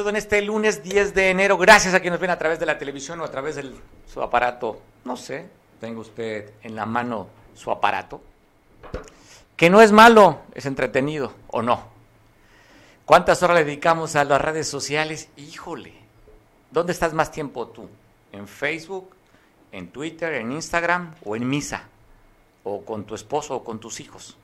[0.00, 1.58] saludo en este lunes 10 de enero.
[1.58, 3.70] Gracias a quienes nos ven a través de la televisión o a través de
[4.10, 4.80] su aparato.
[5.04, 5.46] No sé,
[5.78, 8.22] tenga usted en la mano su aparato.
[9.56, 11.84] Que no es malo, es entretenido o no.
[13.04, 15.28] ¿Cuántas horas le dedicamos a las redes sociales?
[15.36, 15.92] Híjole,
[16.70, 17.86] ¿dónde estás más tiempo tú?
[18.32, 19.14] ¿En Facebook,
[19.70, 21.82] en Twitter, en Instagram o en misa?
[22.64, 24.34] ¿O con tu esposo o con tus hijos?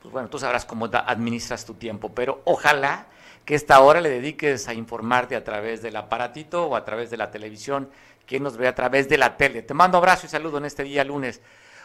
[0.00, 3.08] Pues bueno, tú sabrás cómo administras tu tiempo, pero ojalá
[3.44, 7.16] que esta hora le dediques a informarte a través del aparatito o a través de
[7.16, 7.90] la televisión,
[8.26, 9.62] quien nos ve a través de la tele.
[9.62, 11.42] Te mando abrazo y saludo en este día lunes.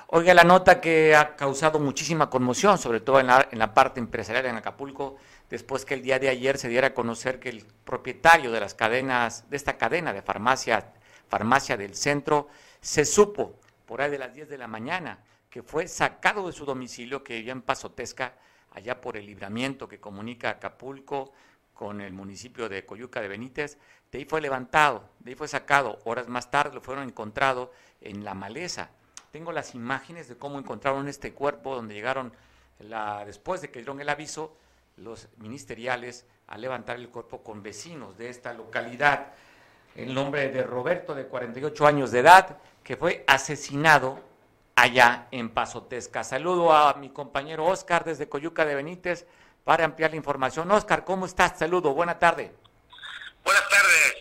[0.08, 4.00] Oiga, la nota que ha causado muchísima conmoción, sobre todo en la, en la parte
[4.00, 5.18] empresarial en Acapulco,
[5.50, 8.74] después que el día de ayer se diera a conocer que el propietario de las
[8.74, 10.94] cadenas, de esta cadena de farmacia,
[11.28, 12.48] farmacia del centro,
[12.82, 15.20] se supo por ahí de las 10 de la mañana
[15.50, 18.34] que fue sacado de su domicilio, que vivía en Pasotesca,
[18.72, 21.34] allá por el libramiento que comunica Acapulco
[21.80, 23.78] con el municipio de Coyuca de Benítez,
[24.12, 27.72] de ahí fue levantado, de ahí fue sacado, horas más tarde lo fueron encontrado
[28.02, 28.90] en la maleza.
[29.32, 32.34] Tengo las imágenes de cómo encontraron este cuerpo, donde llegaron
[33.26, 34.58] después de que dieron el aviso,
[34.98, 39.28] los ministeriales a levantar el cuerpo con vecinos de esta localidad.
[39.96, 44.20] El nombre de Roberto, de 48 años de edad, que fue asesinado
[44.76, 46.26] allá en Pasotesca.
[46.26, 49.26] Saludo a mi compañero Oscar desde Coyuca de Benítez
[49.64, 50.72] para ampliar la información.
[50.72, 51.60] Oscar, ¿cómo estás?
[51.60, 52.54] Saludo, buena tarde.
[53.44, 54.16] Buenas tardes,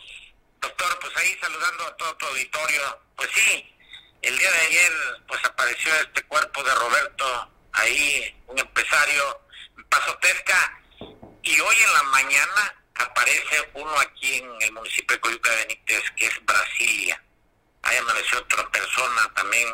[0.61, 0.99] doctor.
[1.01, 2.99] Pues ahí saludando a todo tu auditorio.
[3.17, 3.77] Pues sí,
[4.23, 4.93] el día de ayer
[5.27, 9.41] pues apareció este cuerpo de Roberto, ahí un empresario
[9.77, 10.81] en Pasotesca,
[11.43, 16.03] y hoy en la mañana aparece uno aquí en el municipio de Coyuca de Benítez,
[16.17, 17.23] que es Brasilia.
[17.83, 19.69] Ahí amaneció otra persona también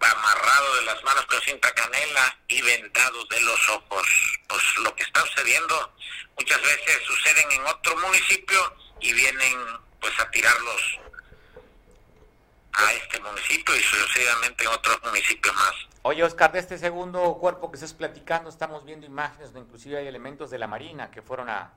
[0.00, 4.06] amarrado de las manos con cinta canela y vendado de los ojos.
[4.48, 5.94] Pues lo que está sucediendo
[6.38, 9.58] muchas veces suceden en otro municipio y vienen
[10.00, 10.98] pues a tirarlos
[12.72, 15.74] a este municipio y sucesivamente en otros municipios más.
[16.02, 20.50] Oye, Oscar, de este segundo cuerpo que estás platicando, estamos viendo imágenes inclusive hay elementos
[20.50, 21.72] de la Marina que fueron a,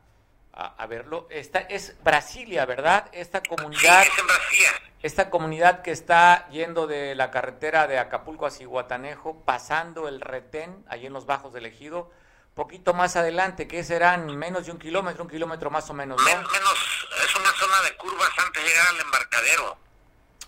[0.57, 1.27] a, verlo.
[1.29, 3.09] Esta es Brasilia, ¿verdad?
[3.11, 4.03] Esta comunidad.
[4.03, 4.69] Sí, es en Brasilia.
[5.03, 10.83] Esta comunidad que está yendo de la carretera de Acapulco a Cihuatanejo, pasando el retén,
[10.89, 12.11] ahí en los bajos del ejido,
[12.55, 16.25] poquito más adelante, que serán menos de un kilómetro, un kilómetro más o menos, ¿no?
[16.25, 19.77] menos, es una zona de curvas antes de llegar al embarcadero.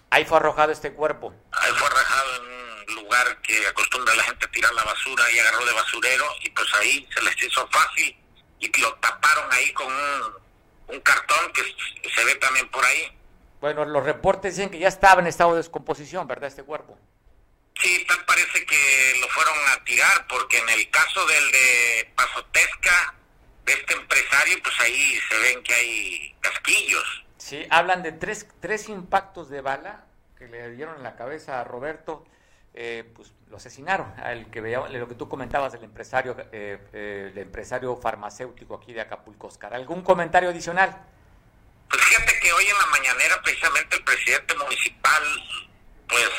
[0.09, 1.31] Ahí fue arrojado este cuerpo.
[1.51, 5.31] Ahí fue arrojado en un lugar que acostumbra a la gente a tirar la basura
[5.31, 8.17] y agarró de basurero y pues ahí se les hizo fácil
[8.59, 13.17] y lo taparon ahí con un, cartón que se ve también por ahí.
[13.61, 16.97] Bueno, los reportes dicen que ya estaba en estado de descomposición, ¿verdad, este cuerpo?
[17.79, 23.15] Sí, tal parece que lo fueron a tirar, porque en el caso del de Pasotesca,
[23.65, 27.25] de este empresario, pues ahí se ven que hay casquillos.
[27.37, 30.05] Sí, hablan de tres, tres impactos de bala
[30.37, 32.25] que le dieron en la cabeza a Roberto
[32.73, 37.29] eh, pues lo asesinaron, el que veía, lo que tú comentabas del empresario, eh, eh,
[37.31, 39.73] el empresario farmacéutico aquí de Acapulco, Oscar.
[39.73, 40.95] ¿Algún comentario adicional?
[41.89, 45.23] Pues fíjate que hoy en la mañanera precisamente el presidente municipal
[46.07, 46.29] pues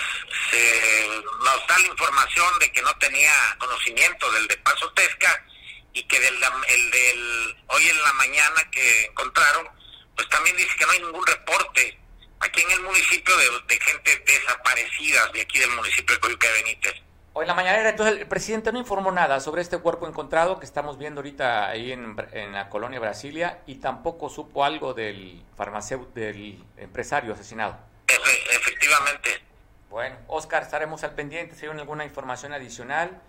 [0.50, 1.08] se
[1.44, 5.44] nos da la información de que no tenía conocimiento del de Paso Tesca
[5.92, 9.68] y que del, el del hoy en la mañana que encontraron
[10.14, 11.99] pues también dice que no hay ningún reporte
[12.40, 16.94] aquí en el municipio de, gente desaparecida de aquí del municipio de Coyuca de Benítez.
[17.32, 20.66] Hoy en la mañana, entonces, el presidente no informó nada sobre este cuerpo encontrado que
[20.66, 22.16] estamos viendo ahorita ahí en,
[22.52, 27.78] la colonia Brasilia y tampoco supo algo del farmacéutico, del empresario asesinado.
[28.08, 29.42] efectivamente.
[29.90, 31.54] Bueno, Oscar, estaremos al pendiente.
[31.54, 33.20] Si hay alguna información adicional,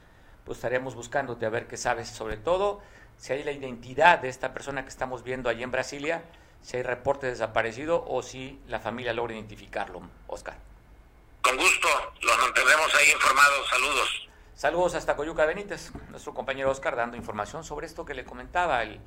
[0.45, 2.07] pues estaremos buscándote a ver qué sabes.
[2.07, 2.81] Sobre todo,
[3.17, 6.23] si hay la identidad de esta persona que estamos viendo allí en Brasilia
[6.61, 10.01] si hay reporte de desaparecido o si la familia logra identificarlo.
[10.27, 10.57] Oscar.
[11.41, 11.87] Con gusto,
[12.21, 13.69] los mantendremos ahí informados.
[13.69, 14.29] Saludos.
[14.53, 18.99] Saludos hasta Coyuca Benítez, nuestro compañero Oscar dando información sobre esto que le comentaba, el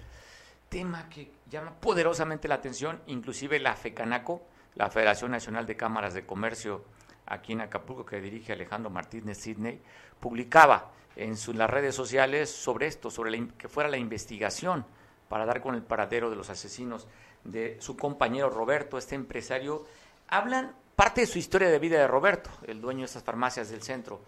[0.69, 4.43] tema que llama poderosamente la atención, inclusive la FECANACO,
[4.75, 6.85] la Federación Nacional de Cámaras de Comercio
[7.27, 9.81] aquí en Acapulco, que dirige Alejandro Martínez Sidney,
[10.19, 14.85] publicaba en las redes sociales sobre esto, sobre que fuera la investigación
[15.29, 17.07] para dar con el paradero de los asesinos
[17.45, 19.87] de su compañero Roberto, este empresario,
[20.29, 23.83] hablan parte de su historia de vida de Roberto, el dueño de esas farmacias del
[23.83, 24.21] centro,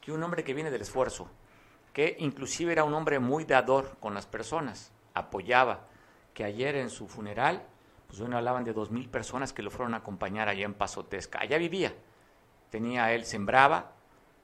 [0.00, 1.28] que un hombre que viene del esfuerzo,
[1.92, 5.86] que inclusive era un hombre muy dador con las personas, apoyaba,
[6.34, 7.62] que ayer en su funeral,
[8.06, 11.40] pues bueno, hablaban de dos mil personas que lo fueron a acompañar allá en Pasotesca,
[11.40, 11.94] allá vivía,
[12.70, 13.92] tenía él, sembraba,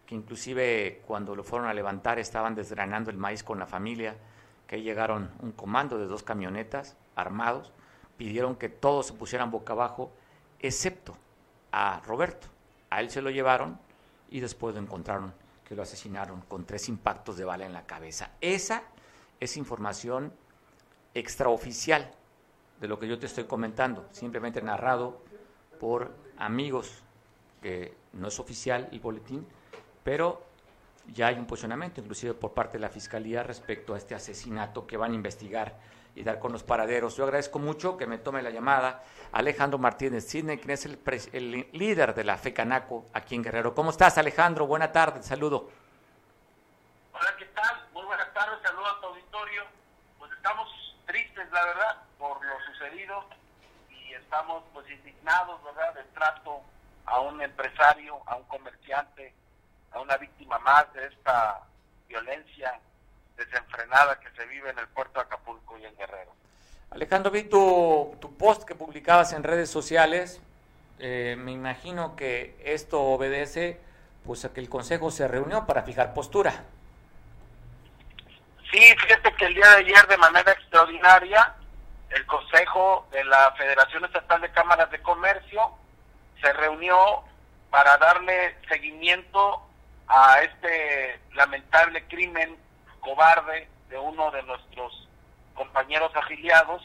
[0.07, 4.17] que inclusive cuando lo fueron a levantar estaban desgranando el maíz con la familia,
[4.67, 7.73] que ahí llegaron un comando de dos camionetas, armados,
[8.19, 10.13] pidieron que todos se pusieran boca abajo,
[10.59, 11.17] excepto
[11.73, 12.49] a Roberto.
[12.91, 13.79] A él se lo llevaron
[14.31, 15.33] y después lo encontraron
[15.65, 18.33] que lo asesinaron con tres impactos de bala en la cabeza.
[18.41, 18.83] Esa
[19.39, 20.33] es información
[21.15, 22.11] extraoficial
[22.81, 25.23] de lo que yo te estoy comentando, simplemente narrado
[25.79, 27.03] por amigos,
[27.63, 29.47] que no es oficial el boletín,
[30.03, 30.43] pero
[31.13, 34.97] ya hay un posicionamiento, inclusive por parte de la Fiscalía, respecto a este asesinato que
[34.97, 35.77] van a investigar
[36.19, 37.17] y dar con los paraderos.
[37.17, 40.99] Yo agradezco mucho que me tome la llamada Alejandro Martínez Sidney, quien es el,
[41.33, 43.75] el líder de la FECANACO aquí en Guerrero.
[43.75, 44.67] ¿Cómo estás, Alejandro?
[44.67, 45.71] Buena tarde, saludo.
[47.13, 47.87] Hola, ¿qué tal?
[47.93, 49.63] Muy buenas tardes, saludos a tu auditorio.
[50.19, 50.69] Pues estamos
[51.07, 53.25] tristes, la verdad, por lo sucedido
[53.89, 56.63] y estamos pues indignados, ¿verdad?, del trato
[57.07, 59.33] a un empresario, a un comerciante,
[59.93, 61.61] a una víctima más de esta
[62.09, 62.81] violencia
[63.39, 66.33] desenfrenada que se vive en el puerto de Acapulco y en Guerrero.
[66.91, 70.41] Alejandro, vi tu, tu post que publicabas en redes sociales.
[70.99, 73.81] Eh, me imagino que esto obedece
[74.27, 76.65] pues a que el Consejo se reunió para fijar postura.
[78.71, 81.55] Sí, fíjate que el día de ayer de manera extraordinaria
[82.11, 85.73] el Consejo de la Federación Estatal de Cámaras de Comercio
[86.41, 87.23] se reunió
[87.71, 89.63] para darle seguimiento
[90.07, 92.57] a este lamentable crimen
[93.09, 95.09] cobarde de uno de nuestros
[95.55, 96.83] compañeros afiliados,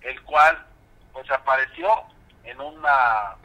[0.00, 0.58] el cual
[1.12, 1.88] pues apareció
[2.42, 3.36] en una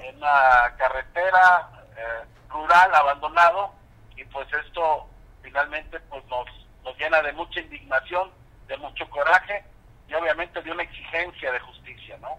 [0.00, 3.74] en una carretera eh, rural abandonado
[4.16, 5.06] y pues esto
[5.42, 6.46] finalmente pues nos
[6.82, 8.30] nos llena de mucha indignación,
[8.66, 9.64] de mucho coraje
[10.08, 12.38] y obviamente de una exigencia de justicia, ¿no?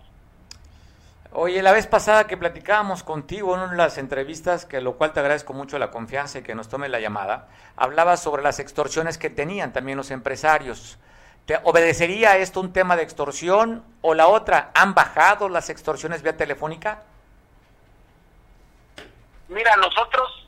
[1.31, 5.13] Oye, la vez pasada que platicábamos contigo en una de las entrevistas, que lo cual
[5.13, 7.47] te agradezco mucho la confianza y que nos tome la llamada,
[7.77, 10.97] hablabas sobre las extorsiones que tenían también los empresarios.
[11.45, 14.71] ¿Te obedecería esto un tema de extorsión o la otra?
[14.73, 17.03] ¿Han bajado las extorsiones vía telefónica?
[19.49, 20.47] Mira, nosotros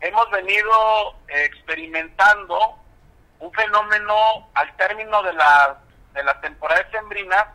[0.00, 2.58] hemos venido experimentando
[3.38, 5.78] un fenómeno al término de la,
[6.14, 7.48] de la temporada sembrina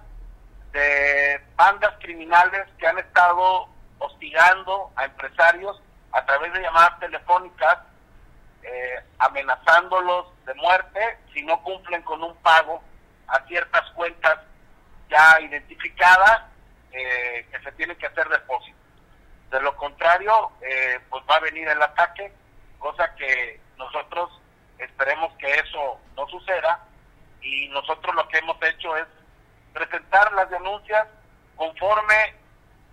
[0.77, 5.81] de bandas criminales que han estado hostigando a empresarios
[6.11, 7.79] a través de llamadas telefónicas,
[8.61, 10.99] eh, amenazándolos de muerte
[11.33, 12.83] si no cumplen con un pago
[13.27, 14.37] a ciertas cuentas
[15.09, 16.43] ya identificadas
[16.91, 18.79] eh, que se tienen que hacer depósitos.
[19.49, 22.31] De lo contrario, eh, pues va a venir el ataque,
[22.77, 24.29] cosa que nosotros
[24.77, 26.85] esperemos que eso no suceda
[27.41, 29.07] y nosotros lo que hemos hecho es
[29.77, 31.07] presentar las denuncias
[31.55, 32.35] conforme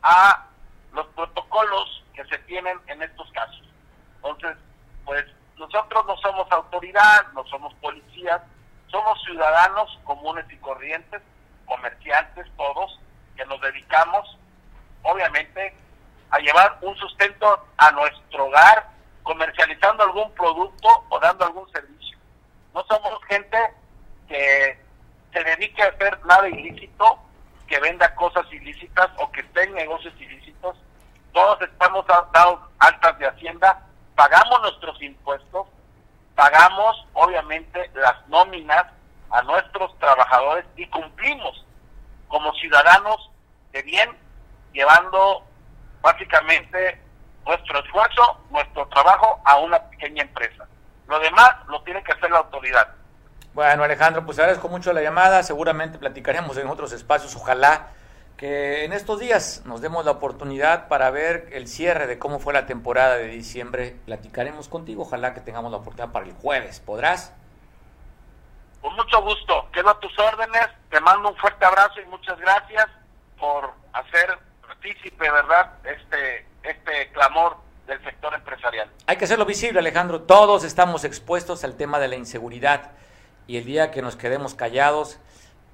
[0.03, 0.47] a
[0.93, 3.63] los protocolos que se tienen en estos casos.
[4.17, 4.57] Entonces,
[5.05, 5.25] pues
[5.57, 8.43] nosotros no somos autoridad, no somos policías,
[8.89, 11.23] somos ciudadanos comunes y corrientes,
[11.67, 13.01] comerciantes todos,
[13.37, 14.39] que nos dedicamos,
[15.03, 15.75] obviamente,
[16.31, 18.91] a llevar un sustento a nuestro hogar,
[19.23, 22.19] comercializando algún producto o dando algún servicio.
[22.75, 23.57] No somos gente
[24.29, 24.84] que
[25.35, 27.19] se dedique a hacer nada ilícito,
[27.67, 30.77] que venda cosas ilícitas o que esté en negocios ilícitos.
[31.33, 33.83] Todos estamos dados altas de Hacienda,
[34.15, 35.67] pagamos nuestros impuestos,
[36.37, 38.87] pagamos obviamente las nóminas
[39.31, 41.67] a nuestros trabajadores y cumplimos
[42.29, 43.31] como ciudadanos
[43.73, 44.11] de bien,
[44.73, 45.43] llevando
[46.01, 47.01] básicamente
[47.45, 50.69] nuestro esfuerzo, nuestro trabajo a una pequeña empresa.
[51.09, 52.95] Lo demás lo tiene que hacer la autoridad.
[53.55, 55.45] Bueno, Alejandro, pues agradezco mucho la llamada.
[55.45, 57.37] Seguramente platicaremos en otros espacios.
[57.37, 57.87] Ojalá
[58.37, 62.53] que en estos días nos demos la oportunidad para ver el cierre de cómo fue
[62.53, 63.97] la temporada de diciembre.
[64.07, 65.03] Platicaremos contigo.
[65.03, 66.81] Ojalá que tengamos la oportunidad para el jueves.
[66.81, 67.33] ¿Podrás?
[68.81, 69.69] Con mucho gusto.
[69.73, 70.67] Quedo a tus órdenes.
[70.91, 72.89] Te mando un fuerte abrazo y muchas gracias
[73.39, 75.75] por hacer partícipe, ¿verdad?
[75.85, 77.57] Este, este clamor
[77.87, 78.91] del sector empresarial.
[79.07, 80.23] Hay que hacerlo visible, Alejandro.
[80.23, 82.91] Todos estamos expuestos al tema de la inseguridad
[83.47, 85.19] y el día que nos quedemos callados,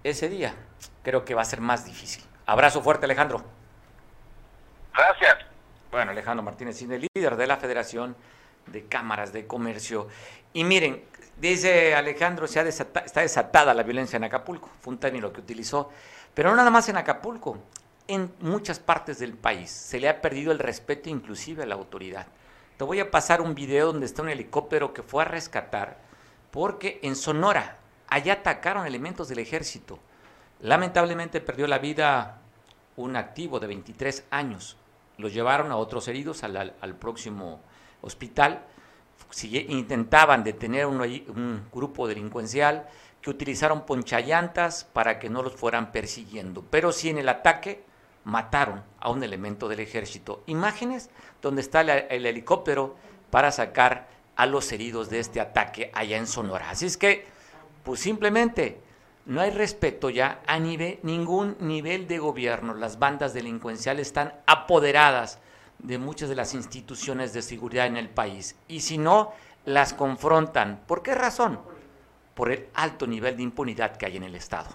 [0.05, 0.55] ese día
[1.03, 2.25] creo que va a ser más difícil.
[2.47, 3.45] Abrazo fuerte, Alejandro.
[4.95, 5.37] Gracias.
[5.91, 8.17] Bueno, Alejandro Martínez, el líder de la Federación
[8.67, 10.09] de Cámaras de Comercio.
[10.53, 11.05] Y miren,
[11.39, 15.91] dice Alejandro, se ha está desatada la violencia en Acapulco, fue un término que utilizó,
[16.35, 17.59] pero no nada más en Acapulco,
[18.07, 22.27] en muchas partes del país se le ha perdido el respeto inclusive a la autoridad.
[22.77, 25.99] Te voy a pasar un video donde está un helicóptero que fue a rescatar
[26.51, 27.79] porque en Sonora,
[28.09, 29.99] allá atacaron elementos del ejército.
[30.61, 32.39] Lamentablemente perdió la vida
[32.97, 34.77] un activo de 23 años.
[35.17, 37.61] Los llevaron a otros heridos al, próximo
[38.03, 38.65] hospital.
[39.43, 42.89] intentaban detener un, un grupo delincuencial
[43.21, 47.85] que utilizaron ponchallantas para que no los fueran persiguiendo, pero sí en el ataque
[48.25, 50.43] mataron a un elemento del ejército.
[50.47, 51.11] Imágenes
[51.43, 52.97] donde está el, helicóptero
[53.31, 56.71] para sacar a los heridos de este ataque allá en Sonora.
[56.71, 57.27] Así es que,
[57.85, 58.81] pues simplemente
[59.27, 62.75] no hay respeto ya a nivel, ningún nivel de gobierno.
[62.75, 65.39] Las bandas delincuenciales están apoderadas
[65.79, 68.57] de muchas de las instituciones de seguridad en el país.
[68.69, 69.33] Y si no,
[69.65, 70.81] las confrontan.
[70.87, 71.61] ¿Por qué razón?
[72.35, 74.71] Por el alto nivel de impunidad que hay en el Estado.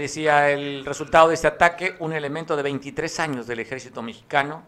[0.00, 4.62] Decía el resultado de este ataque, un elemento de 23 años del ejército mexicano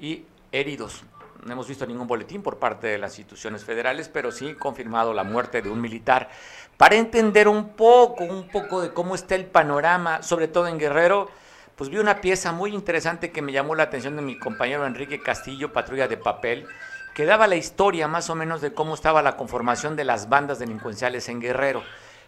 [0.00, 1.04] y heridos.
[1.44, 5.22] No hemos visto ningún boletín por parte de las instituciones federales, pero sí confirmado la
[5.22, 6.28] muerte de un militar.
[6.76, 11.30] Para entender un poco, un poco de cómo está el panorama, sobre todo en Guerrero,
[11.76, 15.22] pues vi una pieza muy interesante que me llamó la atención de mi compañero Enrique
[15.22, 16.66] Castillo, Patrulla de Papel,
[17.14, 20.58] que daba la historia más o menos de cómo estaba la conformación de las bandas
[20.58, 21.82] delincuenciales en Guerrero.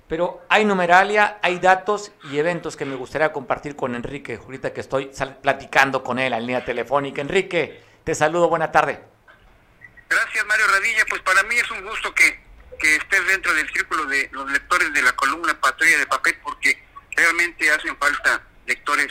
[0.09, 4.81] Pero hay numeralia, hay datos y eventos que me gustaría compartir con Enrique, ahorita que
[4.81, 5.11] estoy
[5.43, 7.21] platicando con él en línea telefónica.
[7.21, 9.05] Enrique, te saludo, buena tarde.
[10.09, 11.05] Gracias, Mario Radilla.
[11.11, 12.41] Pues para mí es un gusto que,
[12.81, 16.83] que estés dentro del círculo de los lectores de la columna Patrulla de Papel, porque
[17.15, 19.09] realmente hacen falta lectores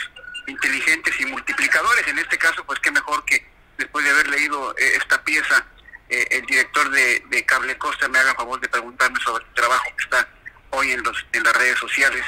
[0.48, 2.08] inteligentes y multiplicadores.
[2.08, 3.46] En este caso, pues qué mejor que
[3.78, 5.64] después de haber leído eh, esta pieza,
[6.10, 9.86] eh, el director de, de Cable Costa me haga favor de preguntarme sobre el trabajo
[9.96, 10.28] que está
[10.72, 12.24] hoy en, los, en las redes sociales.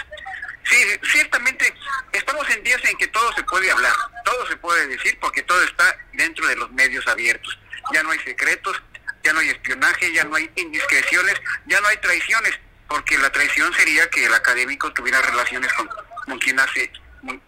[0.64, 0.78] Sí,
[1.12, 1.74] ciertamente
[2.12, 3.94] estamos en días en que todo se puede hablar,
[4.24, 7.58] todo se puede decir porque todo está dentro de los medios abiertos.
[7.92, 8.80] Ya no hay secretos,
[9.24, 13.74] ya no hay espionaje, ya no hay indiscreciones, ya no hay traiciones, porque la traición
[13.74, 15.90] sería que el académico tuviera relaciones con,
[16.26, 16.92] con quien hace,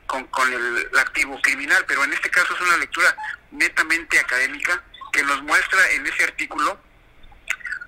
[0.07, 3.15] con, con el, el activo criminal, pero en este caso es una lectura
[3.51, 6.79] netamente académica que nos muestra en ese artículo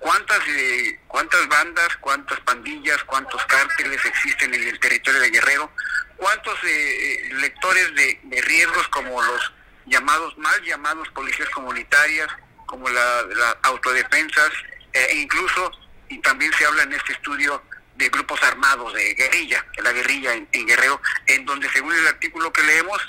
[0.04, 5.72] cuántas eh, cuántas bandas, cuántas pandillas, cuántos cárteles existen en el territorio de Guerrero,
[6.18, 9.52] cuántos eh, eh, lectores de, riesgos como los
[9.86, 12.28] llamados, mal llamados policías comunitarias,
[12.66, 14.50] como la, autodefensas,
[14.92, 15.72] e incluso,
[16.10, 17.62] y también se habla en este estudio
[17.94, 22.62] de grupos armados, de guerrilla, la guerrilla en Guerrero, en donde según el artículo que
[22.62, 23.00] leemos,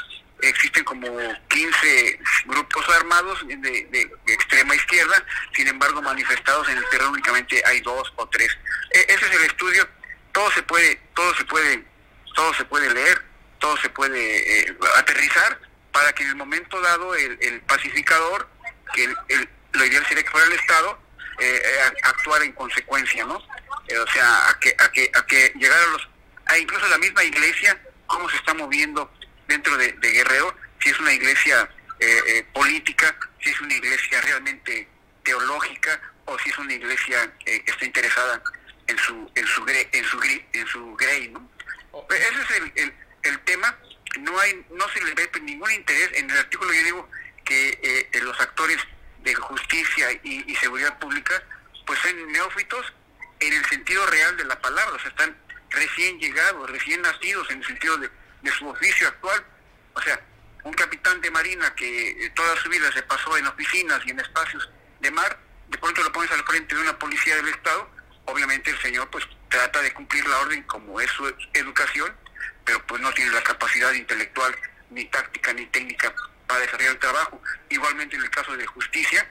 [0.50, 1.08] existen como
[1.50, 8.12] 15 grupos armados de, extrema izquierda, sin embargo manifestados en el terreno únicamente hay dos
[8.16, 8.56] o tres.
[8.92, 9.88] E, ese es el estudio,
[10.32, 11.86] todo se puede, todo se puede,
[12.34, 13.22] todo se puede leer,
[13.60, 15.60] todo se puede eh, aterrizar
[15.92, 18.50] para que en el momento dado el, pacificador,
[18.94, 21.00] que el, lo ideal sería que fuera el Estado,
[21.40, 23.42] eh, eh actuar en consecuencia, ¿no?
[23.88, 26.10] Eh, o sea, a que, a que, a que llegar a los,
[26.48, 29.12] a incluso la misma iglesia, cómo se está moviendo
[29.48, 34.88] dentro de, Guerrero, si es una iglesia eh, eh, política, si es una iglesia realmente
[35.24, 38.42] teológica o si es una iglesia eh, que está interesada
[38.88, 40.22] en su en su en su
[40.54, 41.50] en su grey, ¿no?
[42.08, 43.76] Pues ese es el, el, tema.
[44.20, 46.72] No hay no se le ve ningún interés en el artículo.
[46.74, 47.10] Yo digo
[47.44, 48.78] que los actores
[49.24, 51.42] de justicia y, y, seguridad pública
[51.86, 52.94] pues son neófitos
[53.40, 55.36] en el sentido real de la palabra, o sea, están
[55.70, 58.10] recién llegados, recién nacidos en el sentido de
[58.46, 59.44] de su oficio actual.
[59.94, 60.22] O sea,
[60.64, 64.20] un capitán de marina que eh, toda su vida se pasó en oficinas y en
[64.20, 64.70] espacios
[65.02, 65.38] de mar,
[65.68, 67.90] de pronto lo pones al frente de una policía del Estado,
[68.26, 72.16] obviamente el señor pues trata de cumplir la orden como es su educación,
[72.64, 74.56] pero pues no tiene la capacidad intelectual,
[74.92, 76.14] ni táctica, ni técnica
[76.48, 77.42] para desarrollar el trabajo.
[77.70, 79.28] Igualmente en el caso de justicia,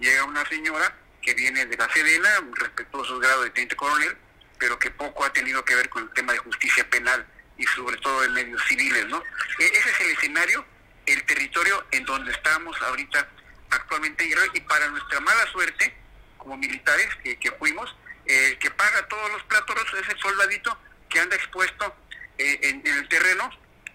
[0.00, 4.16] llega una señora que viene de la Sedena, respetuoso grado de teniente coronel,
[4.58, 7.96] pero que poco ha tenido que ver con el tema de justicia penal y sobre
[7.98, 9.22] todo en medios civiles, ¿no?
[9.58, 10.64] E-, ese es el escenario,
[11.06, 13.28] el territorio en donde estamos ahorita
[13.70, 15.94] actualmente y para nuestra mala suerte,
[16.38, 17.94] como militares que, fuimos,
[18.26, 21.94] el que paga todos los platos es el soldadito que anda expuesto
[22.38, 23.50] eh, en, el terreno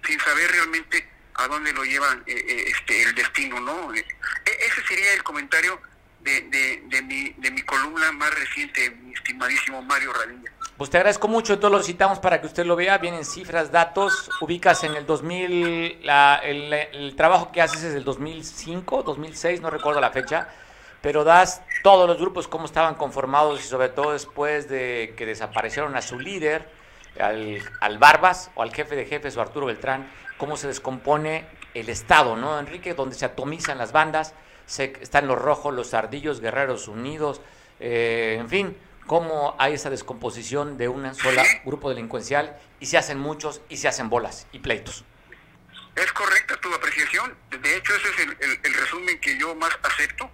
[0.06, 3.94] sin saber realmente a dónde lo lleva eh, eh, este, el destino, ¿no?
[3.94, 4.06] E-,
[4.46, 5.80] ese sería el comentario
[6.22, 10.52] de, de, de, mi, de mi columna más reciente, mi estimadísimo Mario Radilla.
[10.78, 14.30] Pues te agradezco mucho, todos lo citamos para que usted lo vea, vienen cifras, datos,
[14.40, 20.00] ubicas en el 2000, la, el, trabajo que haces es del 2005, 2006, no recuerdo
[20.00, 20.48] la fecha,
[21.02, 25.98] pero das todos los grupos cómo estaban conformados y sobre todo después de que desaparecieron
[25.98, 26.70] a su líder,
[27.20, 31.90] al, al Barbas o al jefe de jefes o Arturo Beltrán, cómo se descompone el
[31.90, 32.94] Estado, ¿no, Enrique?
[32.94, 34.34] Donde se atomizan las bandas,
[34.70, 37.42] se, están los rojos, los ardillos, guerreros unidos,
[37.80, 43.18] eh, en fin, cómo hay esa descomposición de un solo grupo delincuencial y se hacen
[43.18, 45.04] muchos y se hacen bolas y pleitos.
[45.96, 47.36] Es correcta tu apreciación.
[47.50, 50.30] De hecho, ese es el, resumen que yo más acepto.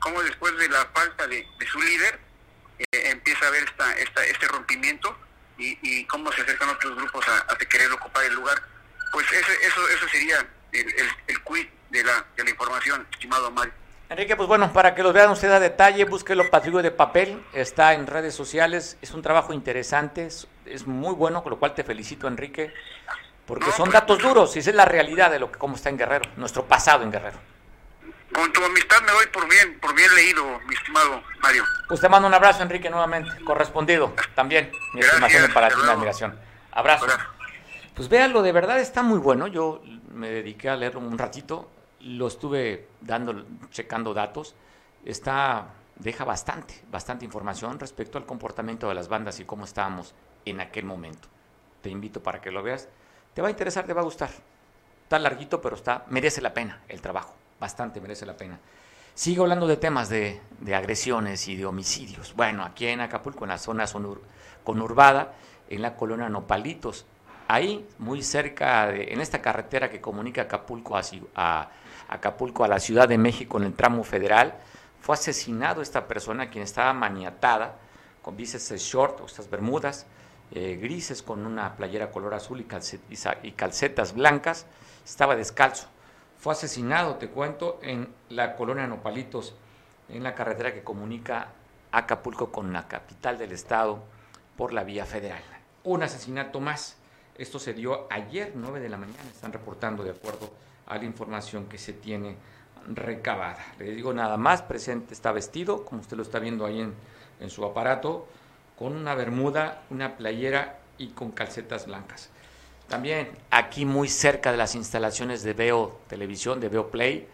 [0.00, 2.18] Cómo después de la falta de, su líder
[2.78, 5.16] eh, empieza a haber esta, esta, este rompimiento
[5.58, 8.60] y, cómo se acercan otros grupos a, querer ocupar el lugar.
[9.12, 13.50] Pues ese, eso, eso sería el, el, el quid de la, de la información, estimado
[13.50, 13.72] Mario.
[14.08, 17.92] Enrique, pues bueno, para que lo vean ustedes a detalle, búsquelo Patrulla de Papel, está
[17.92, 20.28] en redes sociales, es un trabajo interesante,
[20.64, 22.72] es, muy bueno, con lo cual te felicito, Enrique,
[23.46, 25.98] porque son datos duros y esa es la realidad de lo que cómo está en
[25.98, 27.38] Guerrero, nuestro pasado en Guerrero.
[28.32, 31.64] Con tu amistad me doy por bien, por bien leído, mi estimado Mario.
[31.88, 36.38] Pues te mando un abrazo, Enrique, nuevamente, correspondido también, mi estimación para ti, mi admiración.
[36.70, 37.06] Abrazo.
[37.94, 41.70] Pues véanlo, de verdad está muy bueno, yo me dediqué a leerlo un ratito,
[42.06, 44.54] lo estuve dando, checando datos,
[45.04, 50.60] está, deja bastante, bastante información respecto al comportamiento de las bandas y cómo estábamos en
[50.60, 51.28] aquel momento.
[51.82, 52.88] Te invito para que lo veas.
[53.34, 54.30] Te va a interesar, te va a gustar.
[55.02, 58.58] Está larguito, pero está, merece la pena el trabajo, bastante merece la pena.
[59.14, 60.40] Sigo hablando de temas de,
[60.74, 62.34] agresiones y de homicidios.
[62.34, 63.86] Bueno, aquí en Acapulco, en la zona
[64.62, 65.32] conurbada,
[65.70, 67.06] en la colonia Nopalitos,
[67.48, 71.02] ahí muy cerca, de, en esta carretera que comunica Acapulco a,
[71.34, 71.70] a
[72.08, 74.54] Acapulco a la Ciudad de México en el tramo federal.
[75.00, 77.76] Fue asesinado esta persona, quien estaba maniatada,
[78.22, 80.06] con bices short o estas bermudas
[80.52, 84.66] eh, grises con una playera color azul y, calcetas blancas.
[85.04, 85.88] Estaba descalzo.
[86.38, 89.56] Fue asesinado, te cuento, en la colonia Nopalitos,
[90.08, 91.48] en la carretera que comunica
[91.92, 94.04] Acapulco con la capital del estado
[94.56, 95.42] por la vía federal.
[95.82, 96.96] Un asesinato más.
[97.36, 100.50] Esto se dio ayer, 9 de la mañana, están reportando de acuerdo
[100.86, 102.36] a la información que se tiene
[102.88, 103.64] recabada.
[103.78, 106.94] Le digo nada más, presente está vestido, como usted lo está viendo ahí en,
[107.40, 108.28] en su aparato,
[108.78, 112.30] con una bermuda, una playera y con calcetas blancas.
[112.88, 117.26] También aquí muy cerca de las instalaciones de Veo Televisión, de Veo Play,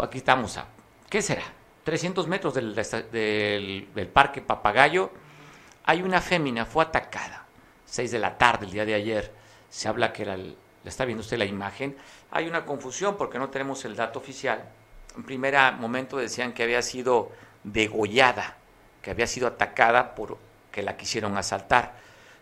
[0.00, 0.66] aquí estamos a,
[1.10, 1.42] ¿qué será?
[1.82, 5.10] 300 metros del, del, del Parque Papagayo,
[5.84, 7.46] hay una fémina, fue atacada,
[7.86, 9.32] 6 de la tarde el día de ayer,
[9.70, 10.56] se habla que era el,
[10.88, 11.96] está viendo usted la imagen,
[12.30, 14.64] hay una confusión porque no tenemos el dato oficial.
[15.16, 17.32] En primer momento decían que había sido
[17.64, 18.56] degollada,
[19.02, 20.38] que había sido atacada por
[20.70, 21.94] que la quisieron asaltar.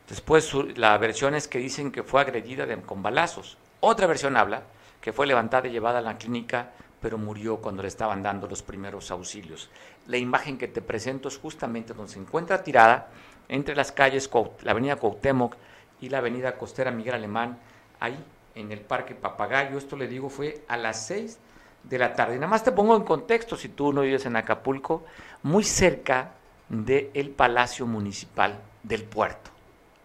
[0.08, 3.56] Después la versión es que dicen que fue agredida con balazos.
[3.80, 4.62] Otra versión habla
[5.00, 8.62] que fue levantada y llevada a la clínica, pero murió cuando le estaban dando los
[8.62, 9.70] primeros auxilios.
[10.06, 13.08] La imagen que te presento es justamente donde se encuentra tirada
[13.48, 14.28] entre las calles,
[14.62, 15.56] la avenida Cuauhtémoc
[16.00, 17.58] y la avenida Costera Miguel Alemán,
[18.00, 18.16] ahí
[18.56, 19.78] en el Parque Papagayo.
[19.78, 21.38] Esto le digo fue a las 6
[21.84, 22.34] de la tarde.
[22.34, 25.04] Nada más te pongo en contexto, si tú no vives en Acapulco,
[25.44, 26.32] muy cerca
[26.68, 29.50] del Palacio Municipal del Puerto.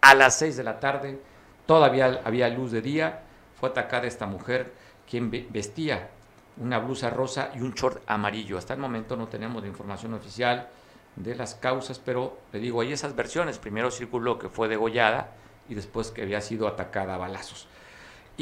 [0.00, 1.20] A las 6 de la tarde,
[1.66, 3.22] todavía había luz de día,
[3.58, 4.72] fue atacada esta mujer,
[5.08, 6.10] quien vestía
[6.56, 8.58] una blusa rosa y un short amarillo.
[8.58, 10.68] Hasta el momento no tenemos información oficial
[11.16, 13.58] de las causas, pero le digo, hay esas versiones.
[13.58, 15.32] Primero circuló que fue degollada
[15.68, 17.68] y después que había sido atacada a balazos.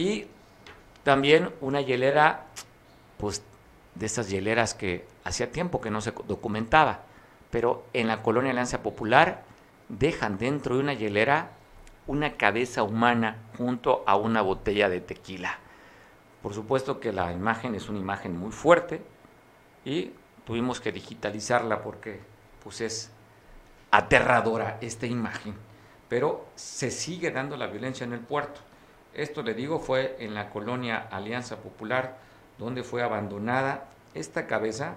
[0.01, 0.27] Y
[1.05, 2.47] también una hielera,
[3.19, 3.43] pues
[3.95, 7.03] de esas hieleras que hacía tiempo que no se documentaba,
[7.51, 9.43] pero en la colonia Alianza Popular
[9.91, 11.51] dejan dentro de una hielera
[12.07, 15.59] una cabeza humana junto a una botella de tequila.
[16.43, 19.03] Por supuesto que la imagen es una imagen muy fuerte
[19.85, 20.13] y
[20.47, 22.21] tuvimos que digitalizarla porque
[22.65, 23.11] pues es
[23.91, 25.55] aterradora esta imagen,
[26.09, 28.63] pero se sigue dando la violencia en el puerto.
[29.15, 32.17] Esto le digo fue en la colonia Alianza Popular,
[32.59, 34.97] donde fue abandonada esta cabeza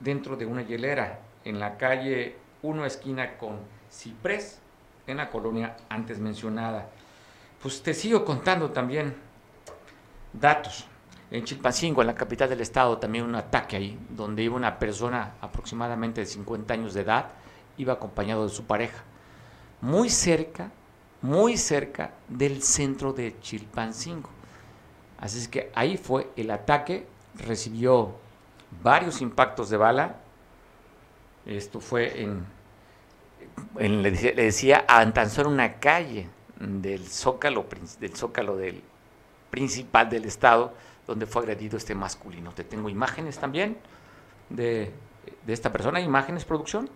[0.00, 3.60] dentro de una hielera en la calle 1 esquina con
[3.90, 4.58] Ciprés,
[5.06, 6.88] en la colonia antes mencionada.
[7.62, 9.14] Pues te sigo contando también
[10.32, 10.86] datos.
[11.30, 15.34] En Chilpancingo, en la capital del estado, también un ataque ahí, donde iba una persona
[15.40, 17.30] aproximadamente de 50 años de edad,
[17.78, 19.02] iba acompañado de su pareja.
[19.80, 20.70] Muy cerca
[21.22, 24.30] muy cerca del centro de Chilpancingo.
[25.18, 28.16] Así es que ahí fue el ataque, recibió
[28.82, 30.16] varios impactos de bala.
[31.46, 32.46] Esto fue en,
[33.78, 37.66] le, decía, a tan solo una calle del zócalo,
[38.00, 38.82] del zócalo del
[39.50, 40.74] principal del estado,
[41.06, 42.52] donde fue agredido este masculino.
[42.52, 43.78] Te tengo imágenes también
[44.50, 44.92] de
[45.46, 46.00] de esta persona.
[46.00, 46.88] ¿Imágenes, producción?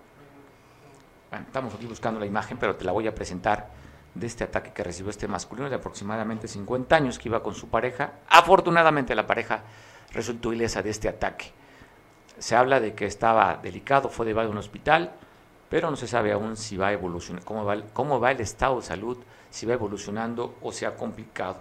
[1.30, 3.68] Bueno, estamos aquí buscando la imagen, pero te la voy a presentar
[4.14, 7.68] de este ataque que recibió este masculino de aproximadamente 50 años que iba con su
[7.68, 8.14] pareja.
[8.28, 9.62] Afortunadamente la pareja
[10.12, 11.52] resultó ilesa de este ataque.
[12.38, 15.12] Se habla de que estaba delicado, fue llevado a un hospital,
[15.68, 18.82] pero no se sabe aún si va a evolucionar, cómo va, va el estado de
[18.82, 19.18] salud,
[19.50, 21.58] si va evolucionando o se ha complicado.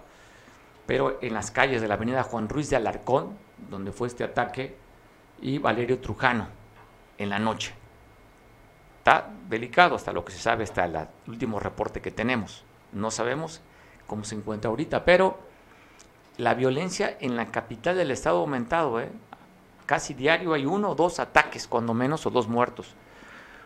[0.86, 3.36] Pero en las calles de la avenida Juan Ruiz de Alarcón,
[3.68, 4.76] donde fue este ataque,
[5.40, 6.48] y Valerio Trujano,
[7.18, 7.79] en la noche.
[9.00, 12.64] Está delicado hasta lo que se sabe, hasta el último reporte que tenemos.
[12.92, 13.62] No sabemos
[14.06, 15.38] cómo se encuentra ahorita, pero
[16.36, 19.00] la violencia en la capital del estado ha aumentado.
[19.00, 19.10] ¿eh?
[19.86, 22.94] Casi diario hay uno o dos ataques, cuando menos, o dos muertos.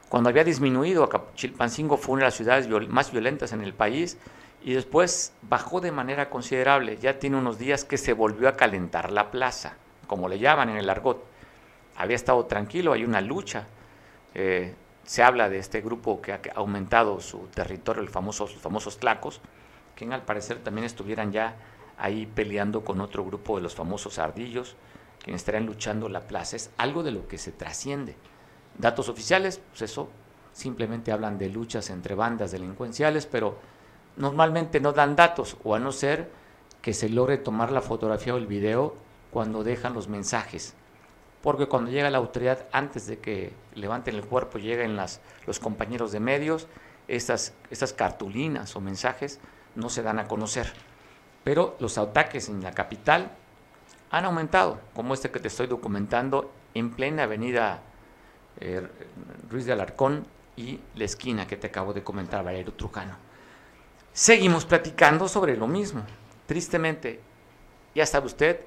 [0.09, 4.17] Cuando había disminuido, Chilpancingo fue una de las ciudades más violentas en el país
[4.63, 6.97] y después bajó de manera considerable.
[6.99, 9.75] Ya tiene unos días que se volvió a calentar la plaza,
[10.07, 11.25] como le llaman en el argot.
[11.97, 13.67] Había estado tranquilo, hay una lucha.
[14.35, 18.99] Eh, se habla de este grupo que ha aumentado su territorio, el famoso, los famosos
[18.99, 19.41] tlacos,
[19.95, 21.57] que al parecer también estuvieran ya
[21.99, 24.77] ahí peleando con otro grupo de los famosos ardillos,
[25.23, 26.57] quienes estarían luchando la plaza.
[26.57, 28.17] Es algo de lo que se trasciende.
[28.79, 30.09] Datos oficiales, pues eso,
[30.53, 33.59] simplemente hablan de luchas entre bandas delincuenciales, pero
[34.17, 36.31] normalmente no dan datos, o a no ser
[36.83, 38.97] que se logre tomar la fotografía o el video
[39.31, 40.75] cuando dejan los mensajes
[41.45, 46.19] porque cuando llega la autoridad, antes de que levanten el cuerpo, lleguen los compañeros de
[46.19, 46.69] medios,
[47.07, 49.41] estas, estas cartulinas o mensajes
[49.75, 50.73] no se dan a conocer.
[51.45, 53.31] Pero los ataques en la capital
[54.11, 57.83] han aumentado, como este que te estoy documentando en plena avenida
[58.59, 58.89] eh,
[59.51, 60.27] Ruiz de Alarcón
[60.57, 63.19] y la esquina que te acabo de comentar, Valero Trujano.
[64.15, 66.05] Seguimos platicando sobre lo mismo.
[66.47, 67.21] Tristemente,
[67.95, 68.61] ya sabe usted,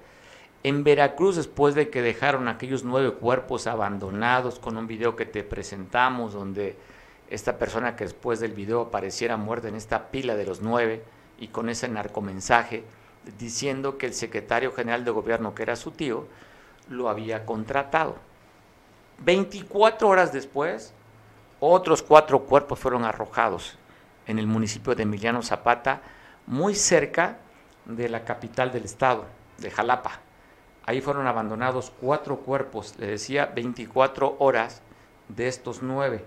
[0.64, 5.44] en Veracruz, después de que dejaron aquellos nueve cuerpos abandonados con un video que te
[5.44, 6.76] presentamos, donde
[7.30, 11.04] esta persona que después del video apareciera muerta en esta pila de los nueve
[11.40, 12.84] y con ese narcomensaje
[13.38, 16.26] diciendo que el secretario general de gobierno, que era su tío,
[16.90, 18.16] lo había contratado.
[19.20, 20.94] 24 horas después,
[21.60, 23.78] otros cuatro cuerpos fueron arrojados
[24.28, 26.02] en el municipio de Emiliano Zapata,
[26.46, 27.38] muy cerca
[27.86, 29.26] de la capital del estado,
[29.58, 30.22] de Jalapa.
[30.88, 34.82] Ahí fueron abandonados cuatro cuerpos, le decía 24 horas
[35.28, 36.24] de estos nueve.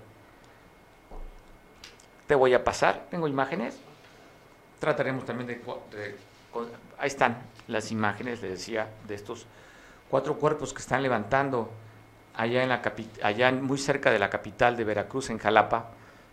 [2.26, 3.80] Te voy a pasar, tengo imágenes.
[4.78, 6.16] Trataremos también de,
[6.98, 9.46] ahí están las imágenes, le decía, de estos
[10.10, 11.70] cuatro cuerpos que están levantando
[12.36, 12.82] allá, en la
[13.22, 15.86] allá muy cerca de la capital de Veracruz, en Jalapa.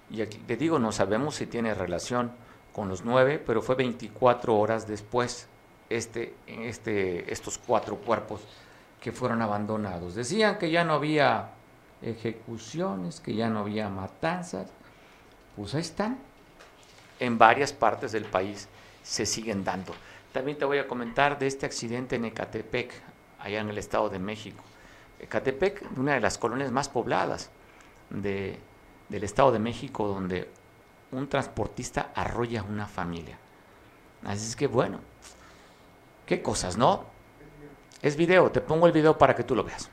[0.09, 2.33] Y aquí, digo, no sabemos si tiene relación
[2.73, 5.47] con los nueve, pero fue 24 horas después
[5.89, 8.41] este, este, estos cuatro cuerpos
[9.02, 10.15] que fueron abandonados.
[10.15, 11.52] Decían que ya no había
[12.02, 14.67] ejecuciones, que ya no había matanzas.
[15.56, 16.17] Pues ahí están.
[17.19, 18.67] En varias partes del país
[19.04, 19.93] se siguen dando.
[20.34, 22.93] También te voy a comentar de este accidente en Ecatepec,
[23.39, 24.63] allá en el Estado de México.
[25.19, 27.50] Ecatepec, una de las colonias más pobladas
[28.10, 28.60] de,
[29.10, 30.50] del Estado de México, donde
[31.12, 33.38] un transportista arrolla a una familia.
[34.23, 35.00] Así es que bueno,
[36.27, 37.05] Qué cosas, ¿no?
[38.01, 39.89] Es video, te pongo el video para que tú lo veas.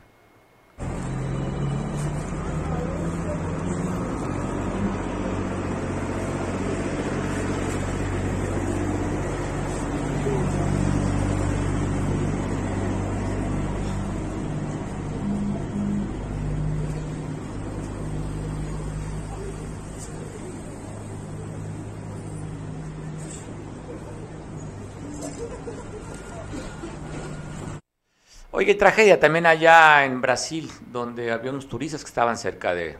[28.64, 32.96] Oye, tragedia también allá en Brasil, donde había unos turistas que estaban cerca de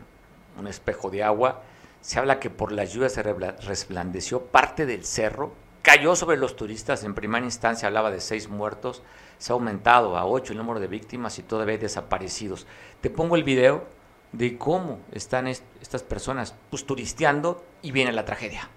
[0.59, 1.63] un espejo de agua.
[2.03, 7.03] Se habla que por la lluvia se resplandeció parte del cerro, cayó sobre los turistas.
[7.03, 9.03] En primera instancia hablaba de seis muertos,
[9.39, 12.67] se ha aumentado a ocho el número de víctimas y todavía hay desaparecidos.
[13.01, 13.87] Te pongo el video
[14.33, 18.69] de cómo están estas personas pues, turisteando y viene la tragedia.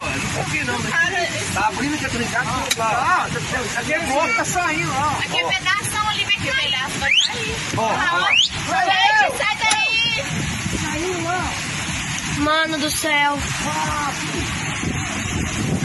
[0.00, 0.80] Aqui não,
[1.52, 2.04] Tá abrindo que
[2.44, 3.28] com lá.
[3.76, 5.08] Aqui é bloco, tá saindo, ó.
[5.18, 7.56] Aqui é pedaço, não, Olivia, que pedaço vai sair.
[7.76, 7.88] Ó,
[8.30, 10.24] Gente, sai daí.
[10.80, 11.44] Saiu lá.
[12.38, 13.38] Mano do céu.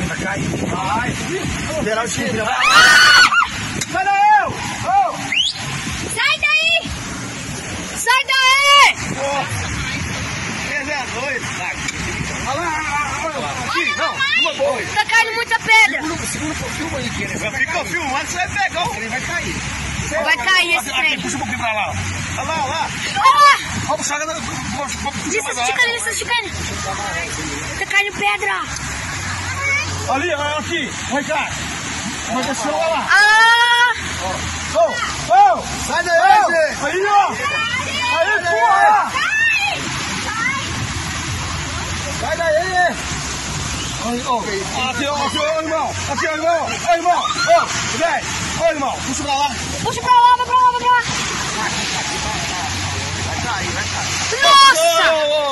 [0.08, 0.48] Vai cair.
[0.66, 1.16] Vai.
[1.80, 2.42] Liberar o time,
[31.12, 31.50] 快看，
[32.34, 32.96] 那个蛇了。
[32.96, 33.08] 啊！
[34.74, 34.92] 走
[35.28, 35.34] 走，
[35.90, 36.52] 来只来子，
[36.84, 37.10] 哎呀，
[38.12, 38.92] 哎呀，出来了！
[42.22, 42.76] 来来，爷爷。
[44.06, 44.28] 哎呦，
[44.78, 45.74] 阿娇，阿娇，二毛，
[46.10, 46.50] 阿娇，二毛，
[46.90, 47.50] 二毛，二，
[47.92, 48.06] 不对，
[48.66, 49.34] 二毛，不是他了，
[49.84, 50.90] 不是他了，不是他了，不是他。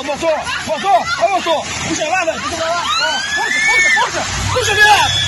[0.06, 0.28] 放松，
[0.66, 2.82] 放松，还要松，不想烂了，不想烂了，
[3.36, 5.23] 放松，放松，放松，不许变。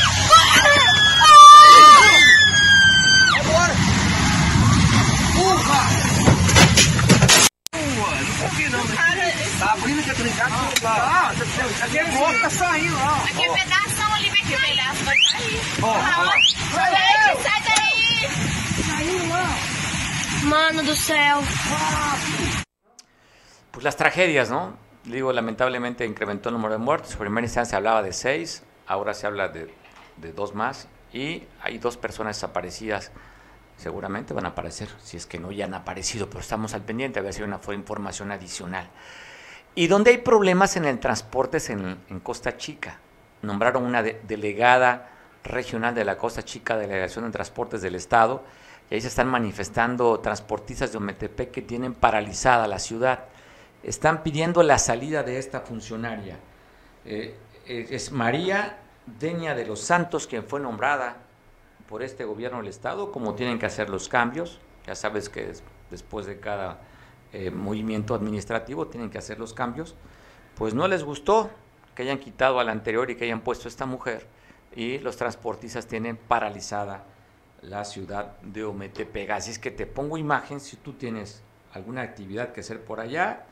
[23.71, 24.77] Pues las tragedias, ¿no?
[25.05, 27.13] Digo, lamentablemente incrementó el número de muertos.
[27.13, 29.73] En primera instancia se hablaba de seis, ahora se habla de,
[30.17, 30.89] de dos más.
[31.13, 33.13] Y hay dos personas desaparecidas.
[33.77, 37.19] Seguramente van a aparecer, si es que no ya han aparecido, pero estamos al pendiente
[37.21, 38.89] a ver si hay una información adicional.
[39.75, 42.99] Y donde hay problemas en el transporte es en, en Costa Chica.
[43.43, 45.11] Nombraron una de- delegada
[45.45, 48.43] regional de la Costa Chica, Delegación de Transportes del Estado,
[48.91, 53.25] y ahí se están manifestando transportistas de Ometepec que tienen paralizada la ciudad.
[53.83, 56.39] Están pidiendo la salida de esta funcionaria.
[57.05, 58.79] Eh, eh, es María
[59.19, 61.17] Deña de los Santos, quien fue nombrada
[61.89, 64.61] por este gobierno del Estado, como tienen que hacer los cambios.
[64.87, 66.81] Ya sabes que des- después de cada
[67.33, 69.95] eh, movimiento administrativo tienen que hacer los cambios.
[70.57, 71.51] Pues no les gustó
[71.95, 74.27] que hayan quitado a la anterior y que hayan puesto a esta mujer.
[74.75, 77.05] Y los transportistas tienen paralizada
[77.69, 79.31] la ciudad de Ometepec.
[79.31, 83.45] Así es que te pongo imagen si tú tienes alguna actividad que hacer por allá,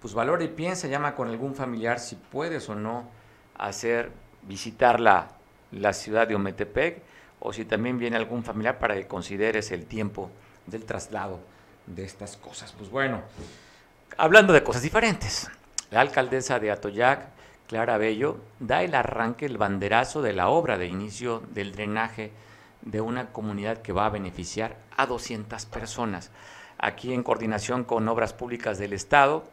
[0.00, 3.08] pues valora y piensa, llama con algún familiar si puedes o no
[3.56, 4.10] hacer,
[4.42, 5.28] visitar la,
[5.70, 7.02] la ciudad de Ometepec
[7.40, 10.30] o si también viene algún familiar para que consideres el tiempo
[10.66, 11.40] del traslado
[11.86, 12.72] de estas cosas.
[12.72, 13.22] Pues bueno,
[14.16, 15.50] hablando de cosas diferentes,
[15.90, 17.28] la alcaldesa de Atoyac,
[17.68, 22.32] Clara Bello, da el arranque, el banderazo de la obra de inicio del drenaje
[22.84, 26.30] de una comunidad que va a beneficiar a 200 personas.
[26.78, 29.44] Aquí en coordinación con Obras Públicas del Estado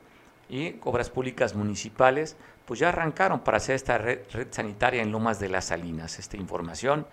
[0.50, 4.20] y Obras Públicas Municipales, pues ya arrancaron para hacer esta red,
[4.52, 6.20] sanitaria en Lomas de las Salinas.
[6.20, 7.08] Esta información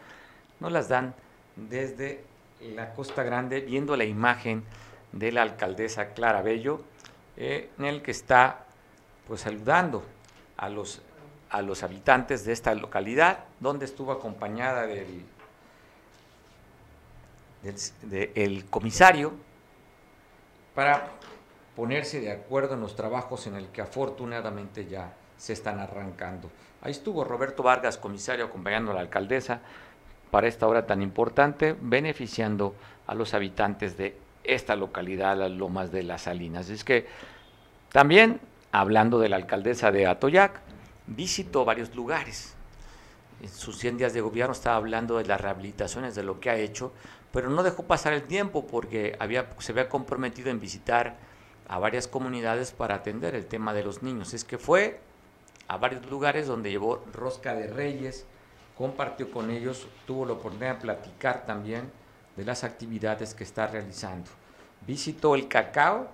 [0.61, 1.15] nos las dan
[1.57, 2.25] desde
[2.61, 4.65] la Costa Grande, viendo la imagen
[5.13, 6.83] de la alcaldesa Clara Bello,
[7.37, 8.65] eh, en el que está
[9.29, 10.05] pues saludando
[10.57, 11.01] a los,
[11.51, 15.25] a los habitantes de esta localidad, donde estuvo acompañada del,
[17.63, 19.33] del de- el comisario
[20.75, 21.09] para
[21.75, 26.51] ponerse de acuerdo en los trabajos en el que afortunadamente ya se están arrancando.
[26.83, 29.61] Ahí estuvo Roberto Vargas, comisario, acompañando a la alcaldesa
[30.31, 32.75] para esta obra tan importante, beneficiando
[33.07, 36.69] a los habitantes de esta localidad, las Lomas de las Salinas.
[36.71, 37.07] Es que
[37.91, 38.41] también,
[38.73, 40.61] hablando de la alcaldesa de Atoyac,
[41.07, 42.55] visitó varios lugares.
[43.41, 46.57] En sus 100 días de gobierno estaba hablando de las rehabilitaciones, de lo que ha
[46.57, 46.93] hecho,
[47.33, 51.17] pero no dejó pasar el tiempo porque había, se había comprometido en visitar
[51.69, 54.33] a varias comunidades para atender el tema de los niños.
[54.35, 55.01] Es que fue
[55.69, 58.25] a varios lugares donde llevó rosca de reyes,
[58.77, 61.91] compartió con ellos, tuvo la oportunidad de platicar también
[62.37, 64.31] de las actividades que está realizando.
[64.87, 66.09] Visitó el cacao,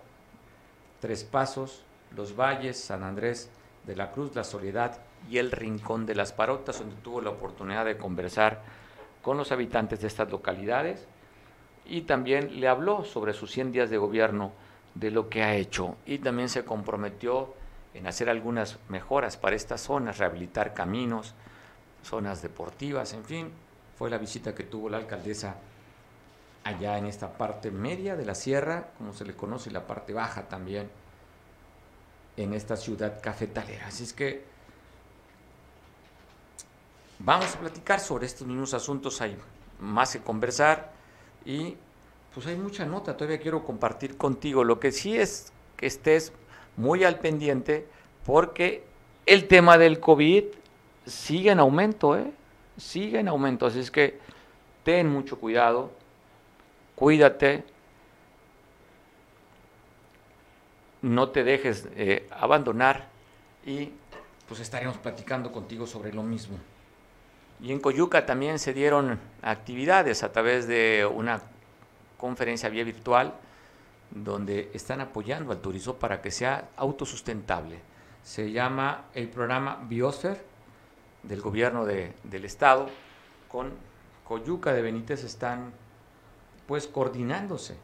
[1.00, 1.85] Tres Pasos,
[2.16, 3.50] Los Valles, San Andrés
[3.87, 4.98] de la Cruz, La Soledad
[5.29, 8.62] y el Rincón de las Parotas, donde tuvo la oportunidad de conversar
[9.25, 11.09] con los habitantes de estas localidades
[11.87, 14.53] y también le habló sobre sus 100 días de gobierno,
[14.95, 17.55] de lo que ha hecho y también se comprometió
[17.95, 21.35] en hacer algunas mejoras para estas zonas, rehabilitar caminos,
[22.03, 23.51] zonas deportivas, en fin,
[23.97, 25.57] fue la visita que tuvo la alcaldesa
[26.65, 30.49] allá en esta parte media de la sierra, como se le conoce, la parte baja
[30.49, 30.91] también,
[32.37, 33.87] en esta ciudad cafetalera.
[33.87, 34.54] Así es que
[37.18, 39.37] vamos a platicar sobre estos mismos asuntos, hay
[39.81, 40.92] más que conversar
[41.44, 41.77] y
[42.33, 44.64] pues hay mucha nota, todavía quiero compartir contigo.
[44.64, 46.33] Lo que sí es que estés
[46.77, 47.87] muy al pendiente
[48.24, 48.85] porque
[49.27, 50.44] el tema del COVID
[51.07, 52.33] sigue en aumento, ¿eh?
[52.77, 54.18] Sigue en aumento, así es que
[54.83, 55.92] ten mucho cuidado,
[56.96, 57.64] cuídate,
[61.03, 63.09] no te dejes eh, abandonar
[63.64, 63.92] y
[64.48, 66.59] pues estaremos platicando contigo sobre lo mismo.
[67.61, 71.40] Y en Coyuca también se dieron actividades a través de una
[72.19, 73.35] conferencia vía virtual
[74.11, 77.79] donde están apoyando al turismo para que sea autosustentable.
[78.23, 80.40] Se llama el programa Biosphere
[81.23, 82.88] del gobierno de- del estado
[83.49, 83.73] con
[84.25, 85.73] Coyuca de Benítez están
[86.67, 87.77] pues coordinándose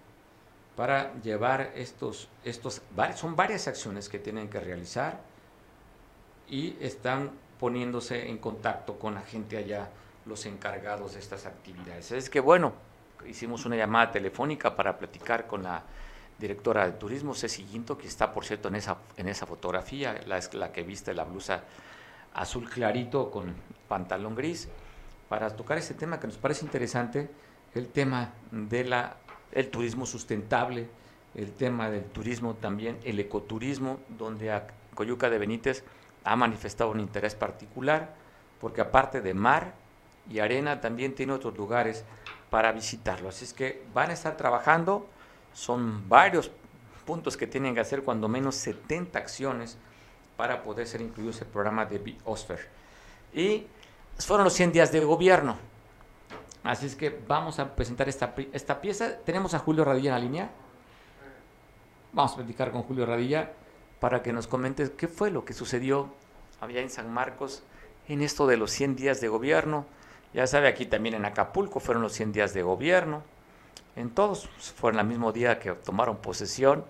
[0.77, 2.81] para llevar estos, estos,
[3.15, 5.21] son varias acciones que tienen que realizar
[6.49, 9.91] y están poniéndose en contacto con la gente allá,
[10.25, 12.11] los encargados de estas actividades.
[12.11, 12.73] Es que bueno,
[13.27, 15.83] hicimos una llamada telefónica para platicar con la
[16.39, 20.41] directora de turismo, Ceci Guinto, que está por cierto en esa, en esa fotografía, la,
[20.55, 21.65] la que viste la blusa
[22.33, 23.55] azul clarito con
[23.89, 24.69] pantalón gris,
[25.29, 27.31] para tocar este tema que nos parece interesante,
[27.75, 29.17] el tema de la
[29.53, 30.89] el turismo sustentable,
[31.35, 35.85] el tema del turismo también, el ecoturismo, donde a Coyuca de Benítez
[36.25, 38.15] ha manifestado un interés particular,
[38.61, 39.75] porque aparte de mar
[40.29, 42.05] y arena, también tiene otros lugares
[42.51, 43.29] para visitarlo.
[43.29, 45.07] Así es que van a estar trabajando,
[45.53, 46.51] son varios
[47.07, 49.77] puntos que tienen que hacer, cuando menos 70 acciones
[50.37, 52.63] para poder ser incluidos en el programa de Biosphere.
[53.35, 53.67] Y
[54.19, 55.57] fueron los 100 días de gobierno.
[56.63, 59.17] Así es que vamos a presentar esta, esta pieza.
[59.25, 60.51] Tenemos a Julio Radilla en la línea.
[62.13, 63.51] Vamos a platicar con Julio Radilla
[64.01, 66.09] para que nos comente qué fue lo que sucedió
[66.61, 67.63] allá en San Marcos
[68.09, 69.87] en esto de los 100 días de gobierno.
[70.35, 73.23] Ya sabe, aquí también en Acapulco fueron los 100 días de gobierno.
[73.97, 76.85] En todos fueron el mismo día que tomaron posesión,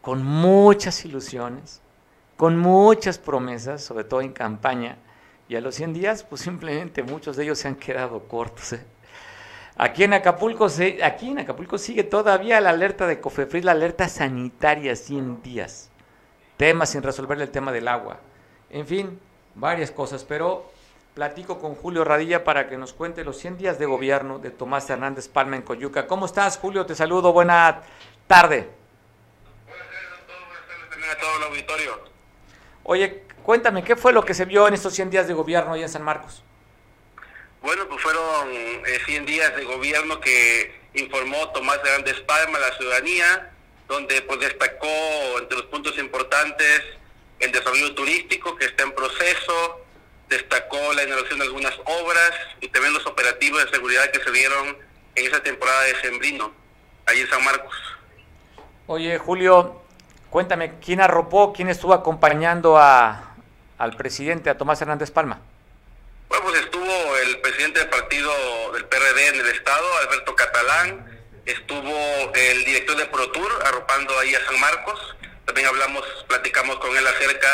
[0.00, 1.80] con muchas ilusiones,
[2.36, 4.98] con muchas promesas, sobre todo en campaña.
[5.48, 8.72] Y a los 100 días, pues simplemente muchos de ellos se han quedado cortos.
[8.72, 8.84] ¿eh?
[9.76, 10.66] Aquí en Acapulco,
[11.02, 15.90] aquí en Acapulco sigue todavía la alerta de Cofepris, la alerta sanitaria 100 días.
[16.56, 18.18] Temas sin resolver el tema del agua.
[18.70, 19.20] En fin,
[19.54, 20.70] varias cosas, pero
[21.14, 24.88] platico con Julio Radilla para que nos cuente los 100 días de gobierno de Tomás
[24.90, 26.06] Hernández Palma en Coyuca.
[26.06, 26.84] ¿Cómo estás, Julio?
[26.86, 27.82] Te saludo, buena
[28.26, 28.68] tarde.
[30.90, 32.04] También a todo el auditorio.
[32.82, 35.82] Oye, cuéntame, ¿qué fue lo que se vio en estos 100 días de gobierno ahí
[35.82, 36.42] en San Marcos?
[37.62, 42.76] Bueno, pues fueron eh, 100 días de gobierno que informó Tomás Hernández Palma a la
[42.76, 43.53] ciudadanía,
[43.88, 44.88] donde pues destacó
[45.38, 46.82] entre los puntos importantes
[47.40, 49.80] el desarrollo turístico que está en proceso,
[50.28, 54.76] destacó la inauguración de algunas obras y también los operativos de seguridad que se dieron
[55.14, 56.52] en esa temporada de Sembrino,
[57.06, 57.74] ahí en San Marcos.
[58.86, 59.82] Oye, Julio,
[60.30, 63.34] cuéntame, ¿quién arropó, quién estuvo acompañando a,
[63.78, 65.40] al presidente, a Tomás Hernández Palma?
[66.28, 68.32] Bueno, pues estuvo el presidente del partido
[68.72, 71.13] del PRD en el estado, Alberto Catalán,
[71.46, 77.06] estuvo el director de ProTour arropando ahí a San Marcos, también hablamos, platicamos con él
[77.06, 77.48] acerca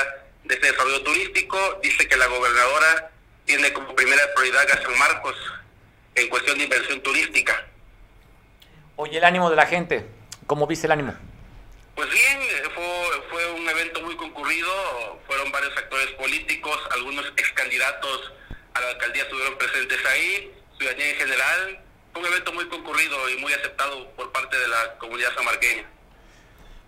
[0.45, 3.11] de este desarrollo turístico, dice que la gobernadora
[3.45, 5.37] tiene como primera prioridad a San Marcos
[6.15, 7.67] en cuestión de inversión turística.
[8.97, 10.07] Oye, el ánimo de la gente,
[10.47, 11.15] ¿cómo viste el ánimo?
[11.95, 12.41] Pues bien,
[12.75, 18.33] fue, fue un evento muy concurrido, fueron varios actores políticos, algunos ex candidatos
[18.75, 21.81] a la alcaldía estuvieron presentes ahí, ciudadanía en general,
[22.15, 25.85] un evento muy concurrido y muy aceptado por parte de la comunidad samarqueña.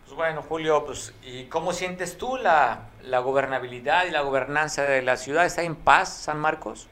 [0.05, 5.03] Pues bueno, Julio, pues, ¿y cómo sientes tú la, la gobernabilidad y la gobernanza de
[5.03, 5.47] la ciudad?
[5.47, 6.89] ¿Está en paz San Marcos?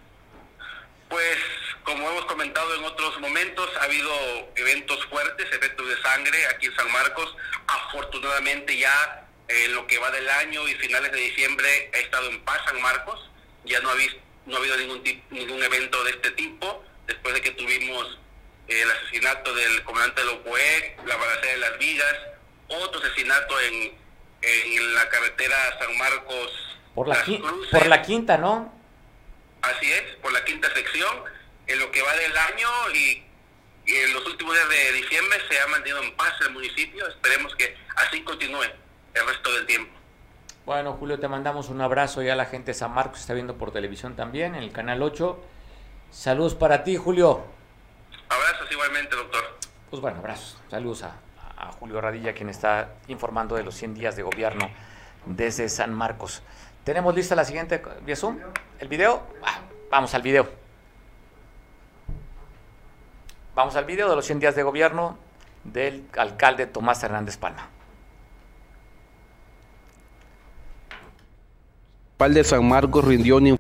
[1.09, 1.37] Pues
[1.85, 4.11] como hemos comentado en otros momentos, ha habido
[4.55, 7.37] eventos fuertes, eventos de sangre aquí en San Marcos.
[7.67, 12.29] Afortunadamente ya eh, en lo que va del año y finales de diciembre ha estado
[12.29, 13.29] en paz San Marcos.
[13.65, 14.17] Ya no ha, vis-
[14.47, 18.19] no ha habido ningún, ningún evento de este tipo, después de que tuvimos
[18.69, 22.17] el asesinato del comandante Lopoe, la balacera de las vigas,
[22.69, 23.93] otro asesinato en,
[24.43, 26.79] en la carretera San Marcos.
[26.95, 27.71] Por la, Cruces.
[27.71, 28.73] por la quinta, ¿no?
[29.63, 31.25] Así es, por la quinta sección,
[31.67, 33.23] en lo que va del año y,
[33.87, 37.07] y en los últimos días de diciembre se ha mantenido en paz el municipio.
[37.09, 38.63] Esperemos que así continúe
[39.15, 40.01] el resto del tiempo.
[40.65, 43.57] Bueno, Julio, te mandamos un abrazo ya a la gente de San Marcos, está viendo
[43.57, 45.45] por televisión también, en el Canal 8.
[46.11, 47.43] Saludos para ti, Julio.
[48.29, 49.43] Abrazos igualmente, doctor.
[49.91, 50.59] Pues bueno, abrazos.
[50.69, 51.15] Saludos a,
[51.57, 54.69] a Julio Radilla, quien está informando de los 100 días de gobierno
[55.27, 56.43] desde San Marcos.
[56.85, 58.39] ¿Tenemos lista la siguiente vía Zoom?
[58.79, 59.23] ¿El video?
[59.45, 60.49] Ah, vamos al video.
[63.55, 65.19] Vamos al video de los 100 días de gobierno
[65.65, 67.69] del alcalde Tomás Hernández Palma.
[72.19, 73.60] de San Marcos rindió un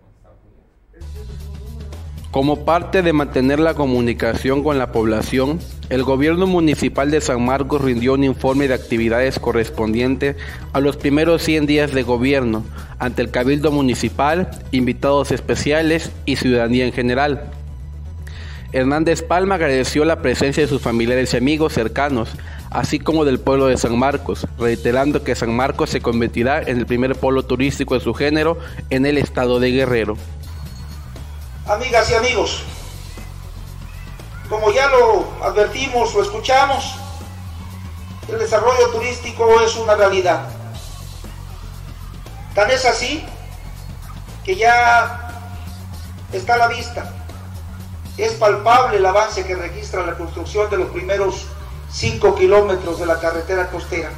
[2.30, 5.58] Como parte de mantener la comunicación con la población,
[5.88, 10.36] el gobierno municipal de San Marcos rindió un informe de actividades correspondiente
[10.72, 12.64] a los primeros 100 días de gobierno
[13.00, 17.50] ante el Cabildo Municipal, invitados especiales y ciudadanía en general.
[18.70, 22.28] Hernández Palma agradeció la presencia de sus familiares y amigos cercanos,
[22.70, 26.86] así como del pueblo de San Marcos, reiterando que San Marcos se convertirá en el
[26.86, 28.56] primer polo turístico de su género
[28.88, 30.16] en el estado de Guerrero.
[31.70, 32.62] Amigas y amigos,
[34.48, 36.96] como ya lo advertimos o escuchamos,
[38.28, 40.48] el desarrollo turístico es una realidad.
[42.54, 43.24] Tan es así
[44.44, 45.46] que ya
[46.32, 47.14] está a la vista
[48.22, 51.46] es palpable el avance que registra la construcción de los primeros
[51.90, 54.10] 5 kilómetros de la carretera costera.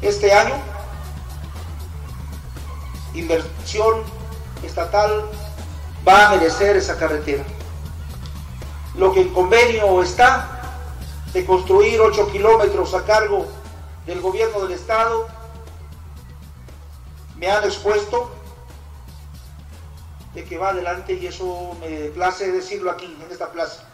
[0.00, 0.54] Este año,
[3.14, 4.02] inversión
[4.64, 5.24] estatal
[6.06, 7.44] va a merecer esa carretera.
[8.96, 10.54] Lo que en convenio está
[11.32, 13.46] de construir 8 kilómetros a cargo
[14.06, 15.26] del gobierno del estado,
[17.36, 18.32] me han expuesto
[20.34, 23.88] de que va adelante y eso me place decirlo aquí, en esta plaza.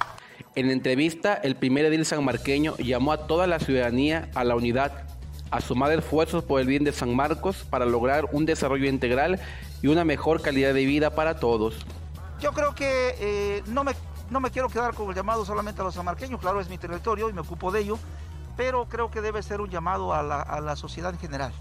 [0.55, 5.07] En entrevista, el primer edil sanmarqueño llamó a toda la ciudadanía a la unidad,
[5.51, 9.41] a sumar esfuerzos por el bien de San Marcos para lograr un desarrollo integral
[9.83, 11.75] y una mejor calidad de vida para todos.
[12.41, 13.93] Yo creo que eh, no, me,
[14.31, 17.29] no me quiero quedar con el llamado solamente a los sanmarqueños, claro, es mi territorio
[17.29, 17.99] y me ocupo de ello,
[18.57, 21.53] pero creo que debe ser un llamado a la, a la sociedad en general.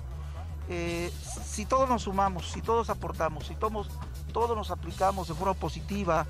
[0.69, 1.11] Eh,
[1.43, 3.89] si todos nos sumamos, si todos aportamos, si todos,
[4.31, 6.27] todos nos aplicamos de forma positiva,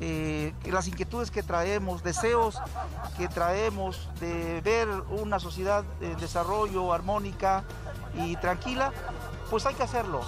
[0.00, 2.58] eh, las inquietudes que traemos, deseos
[3.16, 7.64] que traemos de ver una sociedad en desarrollo armónica
[8.14, 8.92] y tranquila,
[9.50, 10.22] pues hay que hacerlo,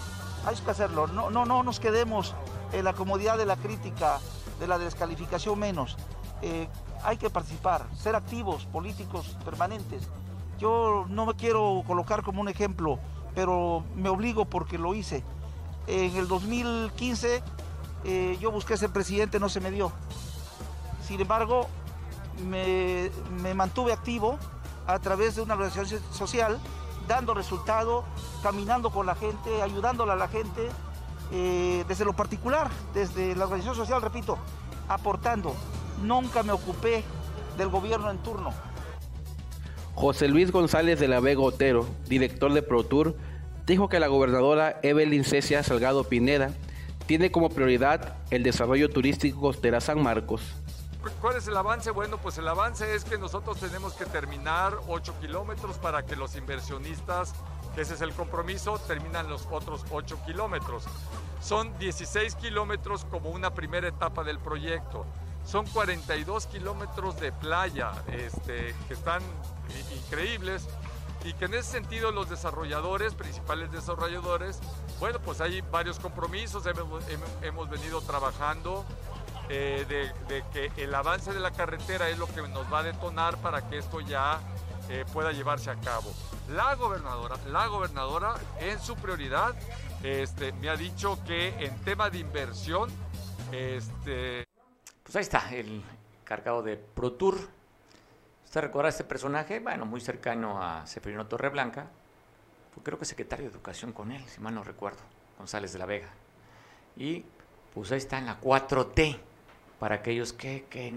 [0.46, 1.06] hay que hacerlo.
[1.06, 2.34] No, no, no nos quedemos
[2.72, 4.18] en la comodidad de la crítica,
[4.60, 5.96] de la descalificación menos.
[6.42, 6.68] Eh,
[7.04, 10.08] hay que participar, ser activos, políticos permanentes.
[10.58, 12.98] Yo no me quiero colocar como un ejemplo
[13.34, 15.22] pero me obligo porque lo hice.
[15.86, 17.42] En el 2015
[18.04, 19.92] eh, yo busqué ser presidente, no se me dio.
[21.06, 21.68] Sin embargo,
[22.48, 23.10] me,
[23.54, 24.38] mantuve activo
[24.86, 26.58] a través de una organización social,
[27.06, 28.04] dando resultado,
[28.42, 30.68] caminando con la gente, ayudándola a la gente,
[31.32, 34.38] eh, desde lo particular, desde la organización social, repito,
[34.88, 35.54] aportando.
[36.02, 37.04] Nunca me ocupé
[37.56, 38.52] del gobierno en turno.
[39.94, 43.14] José Luis González de la Vega Otero, director de ProTour,
[43.66, 46.50] dijo que la gobernadora Evelyn Cecia Salgado Pineda
[47.12, 50.40] tiene como prioridad el desarrollo turístico la San Marcos.
[51.20, 51.90] ¿Cuál es el avance?
[51.90, 56.36] Bueno, pues el avance es que nosotros tenemos que terminar 8 kilómetros para que los
[56.36, 57.34] inversionistas,
[57.76, 60.84] ese es el compromiso, terminan los otros 8 kilómetros.
[61.42, 65.04] Son 16 kilómetros como una primera etapa del proyecto.
[65.44, 69.20] Son 42 kilómetros de playa este, que están
[69.94, 70.66] increíbles
[71.26, 74.60] y que en ese sentido los desarrolladores, principales desarrolladores,
[75.02, 78.84] bueno, pues hay varios compromisos, hemos, venido trabajando
[79.48, 79.84] eh,
[80.28, 83.68] de, que el avance de la carretera es lo que nos va a detonar para
[83.68, 84.38] que esto ya
[84.88, 86.14] eh, pueda llevarse a cabo.
[86.50, 89.56] La gobernadora, la gobernadora en su prioridad
[90.04, 92.88] este, me ha dicho que en tema de inversión,
[93.50, 94.46] este...
[95.02, 95.82] Pues ahí está, el
[96.22, 97.40] cargado de ProTour
[98.44, 99.58] ¿Usted recuerda este personaje?
[99.58, 101.88] Bueno, muy cercano a Seferino Torreblanca.
[102.74, 105.00] Fue creo que secretario de Educación con él, si mal no recuerdo,
[105.38, 106.08] González de la Vega.
[106.96, 107.24] Y
[107.74, 109.18] pues ahí está en la 4T,
[109.82, 110.94] para aquellos que, que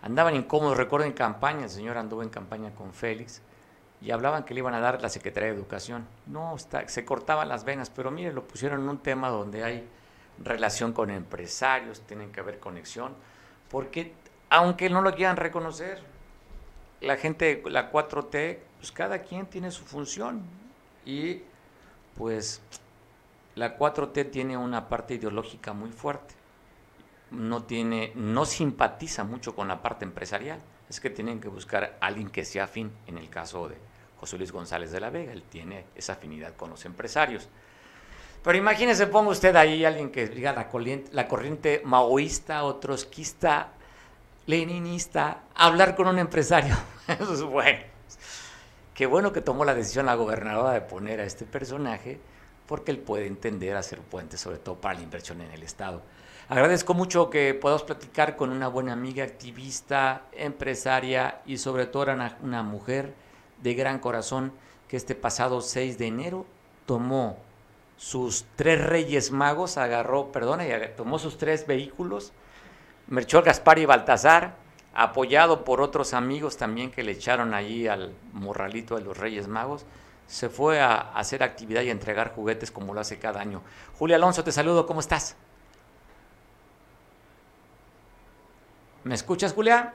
[0.00, 0.78] andaban incómodos.
[0.78, 3.42] Recuerdo en campaña, el señor anduvo en campaña con Félix
[4.00, 6.06] y hablaban que le iban a dar la Secretaría de Educación.
[6.26, 9.86] No, está, se cortaban las venas, pero mire, lo pusieron en un tema donde hay
[10.42, 13.12] relación con empresarios, tienen que haber conexión,
[13.70, 14.14] porque
[14.50, 16.00] aunque no lo quieran reconocer.
[17.00, 20.42] La gente, la 4T, pues cada quien tiene su función
[21.06, 21.42] y
[22.16, 22.60] pues
[23.54, 26.34] la 4T tiene una parte ideológica muy fuerte.
[27.30, 30.60] No tiene, no simpatiza mucho con la parte empresarial.
[30.88, 32.90] Es que tienen que buscar a alguien que sea afín.
[33.06, 33.76] En el caso de
[34.18, 37.48] José Luis González de la Vega, él tiene esa afinidad con los empresarios.
[38.42, 43.72] Pero imagínese, ponga usted ahí alguien que diga la corriente, la corriente maoísta o trotskista
[44.48, 46.74] leninista, hablar con un empresario.
[47.06, 47.80] Eso es bueno.
[48.94, 52.18] Qué bueno que tomó la decisión la gobernadora de poner a este personaje,
[52.66, 56.02] porque él puede entender hacer puentes, sobre todo para la inversión en el Estado.
[56.48, 62.38] Agradezco mucho que podamos platicar con una buena amiga, activista, empresaria y sobre todo una,
[62.42, 63.12] una mujer
[63.62, 64.52] de gran corazón
[64.88, 66.46] que este pasado 6 de enero
[66.86, 67.36] tomó
[67.98, 70.64] sus tres reyes magos, agarró, perdona,
[70.96, 72.32] tomó sus tres vehículos,
[73.08, 74.54] Merchol Gaspar y Baltasar,
[74.94, 79.86] apoyado por otros amigos también que le echaron allí al morralito de los Reyes Magos,
[80.26, 83.62] se fue a hacer actividad y entregar juguetes como lo hace cada año.
[83.98, 85.36] Julia Alonso, te saludo, ¿cómo estás?
[89.04, 89.94] ¿Me escuchas, Julia?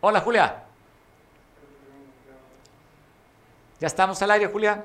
[0.00, 0.64] Hola, Julia.
[3.80, 4.84] ¿Ya estamos al aire, Julia?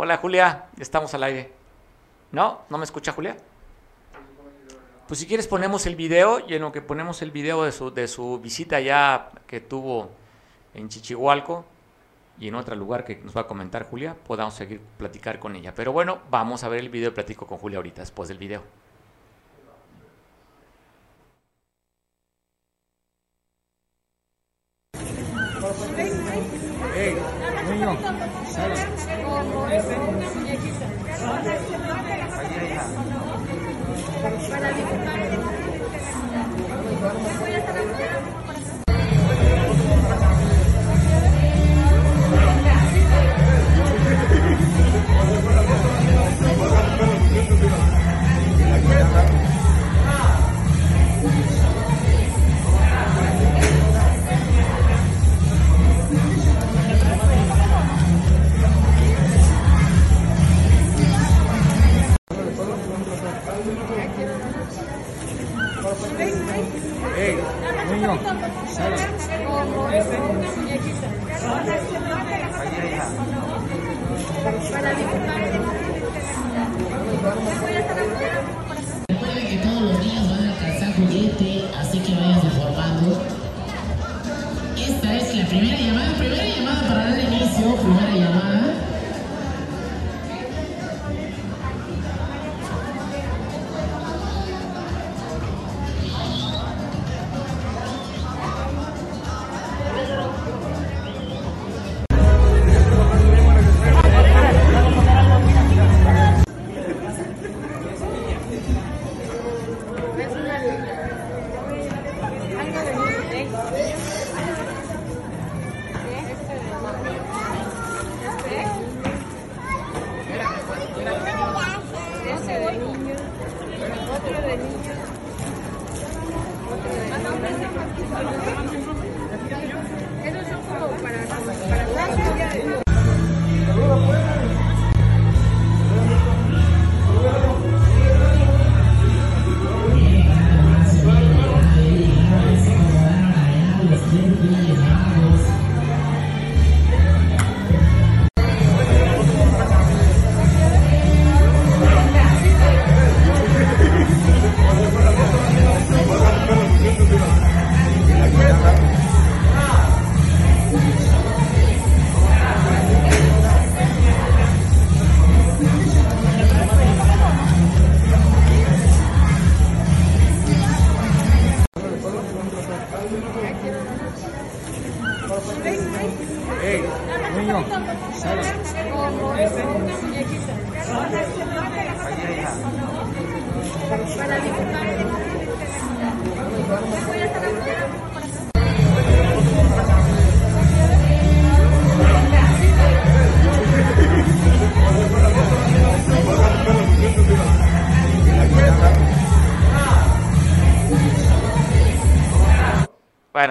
[0.00, 0.66] Hola, Julia.
[0.78, 1.50] Estamos al aire.
[2.30, 2.60] ¿No?
[2.70, 3.36] ¿No me escucha, Julia?
[5.08, 7.92] Pues si quieres ponemos el video y en lo que ponemos el video de su,
[7.92, 10.12] de su visita ya que tuvo
[10.72, 11.64] en Chichihualco
[12.38, 15.74] y en otro lugar que nos va a comentar Julia, podamos seguir platicar con ella.
[15.74, 18.62] Pero bueno, vamos a ver el video y platico con Julia ahorita, después del video.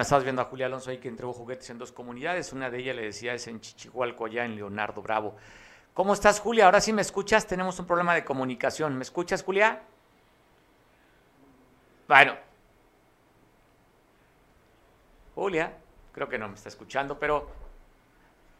[0.08, 2.54] Estamos viendo a Julia Alonso ahí que entregó juguetes en dos comunidades.
[2.54, 5.36] Una de ellas le decía es en Chichihualco, allá en Leonardo Bravo.
[5.92, 6.64] ¿Cómo estás, Julia?
[6.64, 7.46] Ahora sí me escuchas.
[7.46, 8.96] Tenemos un problema de comunicación.
[8.96, 9.82] ¿Me escuchas, Julia?
[12.08, 12.36] Bueno.
[15.34, 15.76] Julia,
[16.12, 17.46] creo que no me está escuchando, pero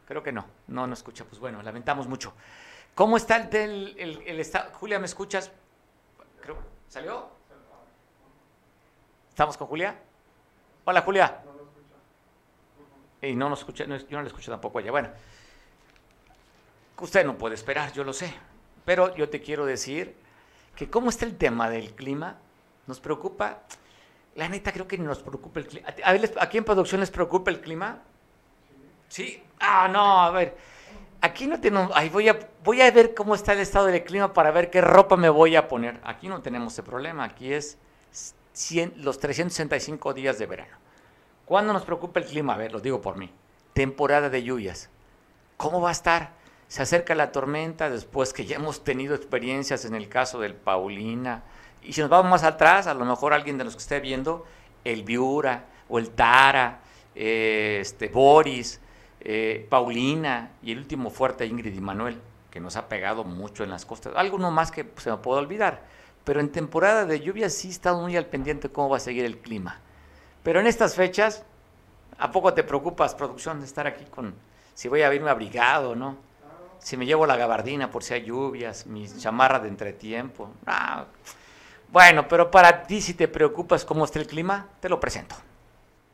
[0.06, 0.44] creo que no.
[0.66, 1.24] No, no escucha.
[1.24, 2.34] Pues bueno, lamentamos mucho.
[2.94, 4.70] ¿Cómo está el, el, el, el estado?
[4.74, 5.50] Julia, ¿me escuchas?
[6.88, 7.30] ¿Salió?
[9.30, 9.98] ¿Estamos con Julia?
[10.90, 11.38] Hola, Julia.
[13.20, 14.90] Y no nos escucha, no, yo no le escucho tampoco a ella.
[14.90, 15.10] Bueno,
[16.98, 18.32] usted no puede esperar, yo lo sé.
[18.86, 20.16] Pero yo te quiero decir
[20.74, 22.38] que cómo está el tema del clima,
[22.86, 23.58] nos preocupa.
[24.34, 25.88] La neta, creo que nos preocupa el clima.
[26.02, 27.98] ¿A ver, ¿Aquí en producción les preocupa el clima?
[29.08, 29.42] Sí.
[29.60, 30.56] Ah, no, a ver.
[31.20, 31.92] Aquí no tenemos.
[31.94, 34.80] Ay, voy, a, voy a ver cómo está el estado del clima para ver qué
[34.80, 36.00] ropa me voy a poner.
[36.02, 37.24] Aquí no tenemos ese problema.
[37.24, 37.76] Aquí es
[38.58, 40.76] 100, los 365 días de verano.
[41.44, 42.54] ¿Cuándo nos preocupa el clima?
[42.54, 43.30] A ver, lo digo por mí.
[43.72, 44.90] Temporada de lluvias.
[45.56, 46.32] ¿Cómo va a estar?
[46.66, 51.44] Se acerca la tormenta después que ya hemos tenido experiencias en el caso del Paulina,
[51.82, 54.44] Y si nos vamos más atrás, a lo mejor alguien de los que esté viendo,
[54.84, 56.80] el Viura o el Tara,
[57.14, 58.80] eh, este, Boris,
[59.20, 63.70] eh, Paulina y el último fuerte Ingrid y Manuel, que nos ha pegado mucho en
[63.70, 64.14] las costas.
[64.16, 65.97] Algo no más que se me puede olvidar.
[66.28, 69.24] Pero en temporada de lluvia sí he estado muy al pendiente cómo va a seguir
[69.24, 69.80] el clima.
[70.42, 71.42] Pero en estas fechas,
[72.18, 74.34] ¿a poco te preocupas, producción, de estar aquí con
[74.74, 76.18] si voy a irme abrigado, no?
[76.80, 80.50] Si me llevo la gabardina por si hay lluvias, mi chamarra de entretiempo.
[80.66, 81.06] Ah,
[81.90, 85.34] bueno, pero para ti si te preocupas cómo está el clima, te lo presento.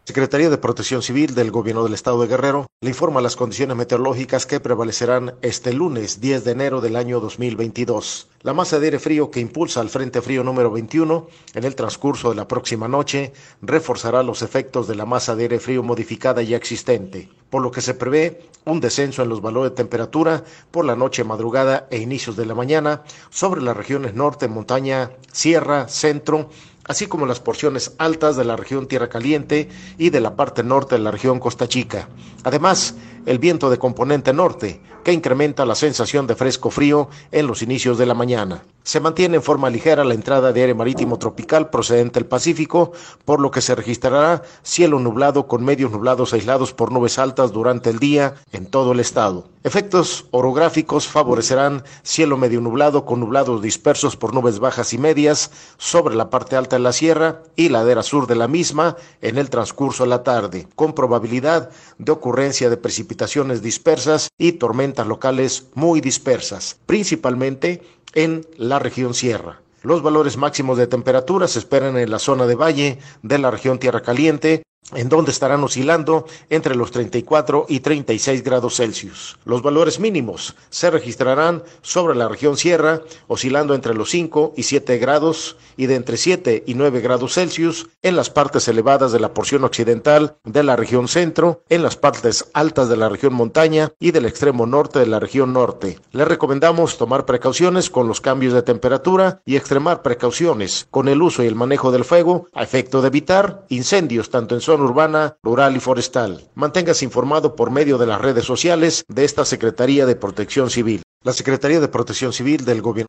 [0.07, 4.44] Secretaría de Protección Civil del Gobierno del Estado de Guerrero le informa las condiciones meteorológicas
[4.44, 8.28] que prevalecerán este lunes 10 de enero del año 2022.
[8.42, 12.28] La masa de aire frío que impulsa al Frente Frío número 21 en el transcurso
[12.28, 13.32] de la próxima noche
[13.62, 17.80] reforzará los efectos de la masa de aire frío modificada ya existente, por lo que
[17.80, 22.36] se prevé un descenso en los valores de temperatura por la noche, madrugada e inicios
[22.36, 26.50] de la mañana sobre las regiones norte, montaña, sierra, centro,
[26.87, 29.68] así como las porciones altas de la región Tierra Caliente
[29.99, 32.09] y de la parte norte de la región Costa Chica.
[32.43, 32.95] Además,
[33.26, 37.98] el viento de componente norte, que incrementa la sensación de fresco frío en los inicios
[37.98, 38.64] de la mañana.
[38.82, 42.92] Se mantiene en forma ligera la entrada de aire marítimo tropical procedente del Pacífico,
[43.24, 47.88] por lo que se registrará cielo nublado con medios nublados aislados por nubes altas durante
[47.88, 49.48] el día en todo el estado.
[49.62, 56.14] Efectos orográficos favorecerán cielo medio nublado con nublados dispersos por nubes bajas y medias sobre
[56.14, 60.05] la parte alta de la sierra y ladera sur de la misma en el transcurso
[60.05, 66.78] de la tarde, con probabilidad de ocurrencia de precipitaciones dispersas y tormentas locales muy dispersas,
[66.86, 67.82] principalmente
[68.14, 69.61] en la región sierra.
[69.82, 73.78] Los valores máximos de temperatura se esperan en la zona de valle de la región
[73.78, 74.62] Tierra Caliente,
[74.93, 79.39] en donde estarán oscilando entre los 34 y 36 grados Celsius.
[79.45, 84.99] Los valores mínimos se registrarán sobre la región sierra, oscilando entre los 5 y 7
[84.99, 89.32] grados y de entre 7 y 9 grados Celsius en las partes elevadas de la
[89.32, 94.11] porción occidental de la región centro, en las partes altas de la región montaña y
[94.11, 95.99] del extremo norte de la región norte.
[96.12, 101.43] Les recomendamos tomar precauciones con los cambios de temperatura y extremar precauciones con el uso
[101.43, 105.81] y el manejo del fuego a efecto de evitar incendios tanto en urbana, rural y
[105.81, 106.51] forestal.
[106.55, 111.03] Manténgase informado por medio de las redes sociales de esta Secretaría de Protección Civil.
[111.22, 113.09] La Secretaría de Protección Civil del Gobierno.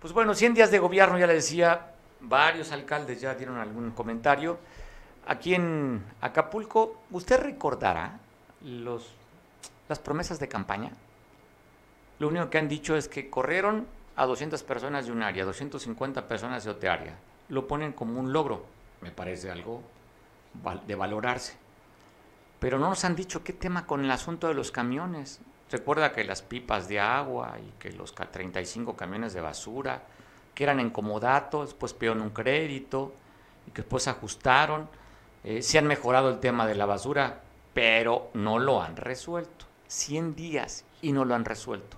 [0.00, 4.58] Pues bueno, 100 días de gobierno, ya le decía, varios alcaldes ya dieron algún comentario.
[5.26, 8.18] Aquí en Acapulco, ¿usted recordará
[8.62, 9.06] los,
[9.88, 10.90] las promesas de campaña?
[12.18, 13.86] Lo único que han dicho es que corrieron
[14.16, 17.14] a 200 personas de un área, 250 personas de otra área.
[17.48, 18.64] Lo ponen como un logro.
[19.00, 19.82] Me parece algo
[20.86, 21.56] de valorarse.
[22.58, 25.40] Pero no nos han dicho qué tema con el asunto de los camiones.
[25.70, 30.02] Recuerda que las pipas de agua y que los 35 camiones de basura,
[30.54, 33.14] que eran en comodato, después pidieron un crédito
[33.66, 34.88] y que después ajustaron.
[35.42, 37.40] Eh, se han mejorado el tema de la basura,
[37.72, 39.66] pero no lo han resuelto.
[39.86, 41.96] 100 días y no lo han resuelto.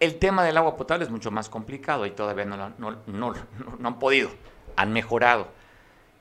[0.00, 3.34] El tema del agua potable es mucho más complicado y todavía no, no, no,
[3.78, 4.30] no han podido.
[4.76, 5.48] Han mejorado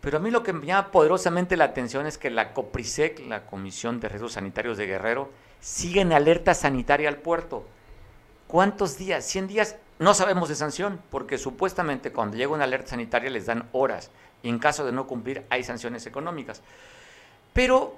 [0.06, 3.48] pero a mí lo que me llama poderosamente la atención es que la COPRISEC, la
[3.48, 7.66] Comisión de Riesgos Sanitarios de Guerrero, sigue en alerta sanitaria al puerto.
[8.46, 9.26] ¿Cuántos días?
[9.26, 9.78] ¿100 días?
[9.98, 14.12] No sabemos de sanción, porque supuestamente cuando llega una alerta sanitaria les dan horas
[14.44, 16.62] y en caso de no cumplir hay sanciones económicas.
[17.54, 17.96] Pero,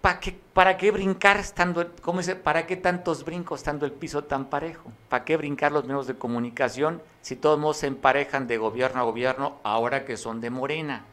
[0.00, 4.24] ¿para qué, para qué brincar estando, cómo dice, para qué tantos brincos estando el piso
[4.24, 4.90] tan parejo?
[5.10, 9.04] ¿Para qué brincar los medios de comunicación si todos modos se emparejan de gobierno a
[9.04, 11.04] gobierno ahora que son de Morena?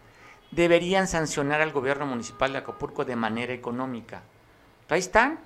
[0.52, 4.22] Deberían sancionar al gobierno municipal de Acapulco de manera económica.
[4.90, 5.40] Ahí están,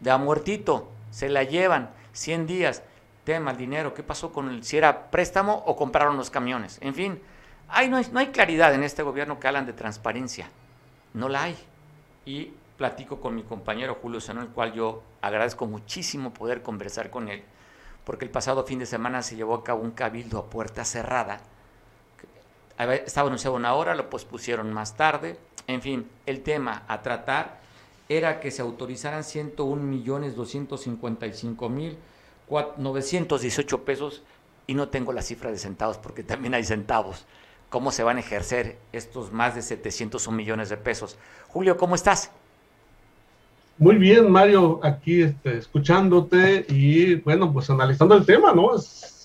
[0.00, 2.82] de a muertito, se la llevan 100 días,
[3.24, 6.78] tema el dinero, ¿qué pasó con el, si era préstamo o compraron los camiones?
[6.80, 7.20] En fin,
[7.88, 10.48] no, hay, no hay claridad en este gobierno que hablan de transparencia,
[11.12, 11.56] no la hay.
[12.26, 17.28] Y platico con mi compañero Julio Seno, el cual yo agradezco muchísimo poder conversar con
[17.28, 17.42] él,
[18.04, 21.40] porque el pasado fin de semana se llevó a cabo un cabildo a puerta cerrada
[22.78, 25.36] estaba anunciado una hora, lo pospusieron más tarde.
[25.66, 27.60] En fin, el tema a tratar
[28.08, 31.96] era que se autorizaran 101 millones 255 mil
[32.48, 34.22] 918 pesos
[34.66, 37.24] y no tengo la cifra de centavos porque también hay centavos.
[37.70, 41.16] ¿Cómo se van a ejercer estos más de 701 millones de pesos?
[41.48, 42.30] Julio, ¿cómo estás?
[43.78, 48.76] Muy bien, Mario, aquí este, escuchándote y bueno, pues analizando el tema, ¿no?
[48.76, 49.23] Es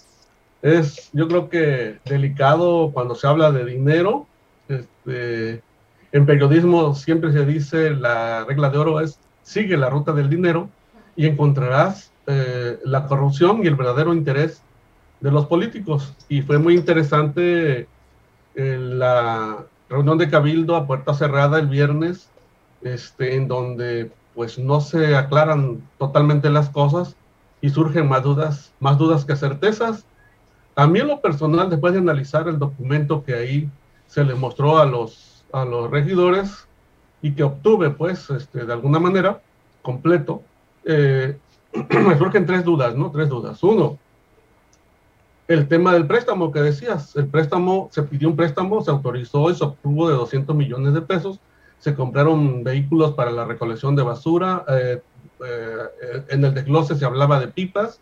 [0.61, 4.27] es, yo creo que delicado cuando se habla de dinero.
[4.67, 5.61] Este,
[6.11, 10.69] en periodismo siempre se dice la regla de oro es sigue la ruta del dinero
[11.15, 14.61] y encontrarás eh, la corrupción y el verdadero interés
[15.21, 16.13] de los políticos.
[16.27, 17.87] Y fue muy interesante
[18.55, 22.29] eh, la reunión de Cabildo a puerta cerrada el viernes,
[22.83, 27.15] este, en donde pues no se aclaran totalmente las cosas
[27.59, 30.05] y surgen más dudas, más dudas que certezas.
[30.75, 33.69] A mí en lo personal, después de analizar el documento que ahí
[34.07, 36.67] se le mostró a los, a los regidores
[37.21, 39.41] y que obtuve, pues, este, de alguna manera,
[39.81, 40.41] completo,
[40.85, 41.37] eh,
[41.73, 43.11] me surgen tres dudas, ¿no?
[43.11, 43.61] Tres dudas.
[43.61, 43.97] Uno,
[45.47, 49.55] el tema del préstamo que decías, el préstamo, se pidió un préstamo, se autorizó y
[49.55, 51.39] se obtuvo de 200 millones de pesos,
[51.79, 55.01] se compraron vehículos para la recolección de basura, eh,
[55.45, 57.99] eh, en el desglose se hablaba de pipas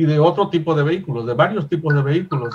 [0.00, 2.54] y de otro tipo de vehículos, de varios tipos de vehículos.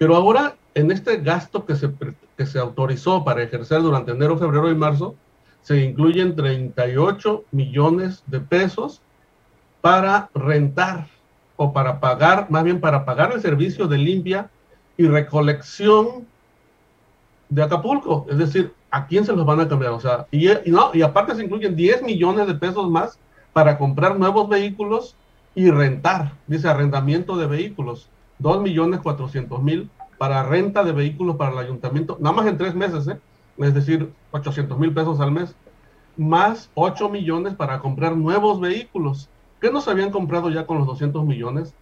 [0.00, 1.92] Pero ahora, en este gasto que se,
[2.36, 5.14] que se autorizó para ejercer durante enero, febrero y marzo,
[5.62, 9.00] se incluyen 38 millones de pesos
[9.80, 11.06] para rentar
[11.54, 14.50] o para pagar, más bien para pagar el servicio de limpia
[14.96, 16.26] y recolección
[17.48, 18.26] de Acapulco.
[18.28, 19.92] Es decir, ¿a quién se los van a cambiar?
[19.92, 23.20] O sea, y, no, y aparte se incluyen 10 millones de pesos más
[23.52, 25.14] para comprar nuevos vehículos
[25.56, 31.52] y rentar, dice arrendamiento de vehículos, 2 millones 400 mil para renta de vehículos para
[31.52, 33.18] el ayuntamiento, nada más en tres meses, ¿eh?
[33.58, 35.56] es decir, 800 mil pesos al mes,
[36.16, 39.30] más 8 millones para comprar nuevos vehículos.
[39.58, 41.74] ¿Qué nos habían comprado ya con los 200 millones?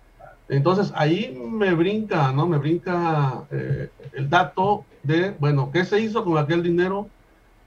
[0.49, 2.47] Entonces ahí me brinca, ¿no?
[2.47, 7.09] Me brinca eh, el dato de, bueno, ¿qué se hizo con aquel dinero?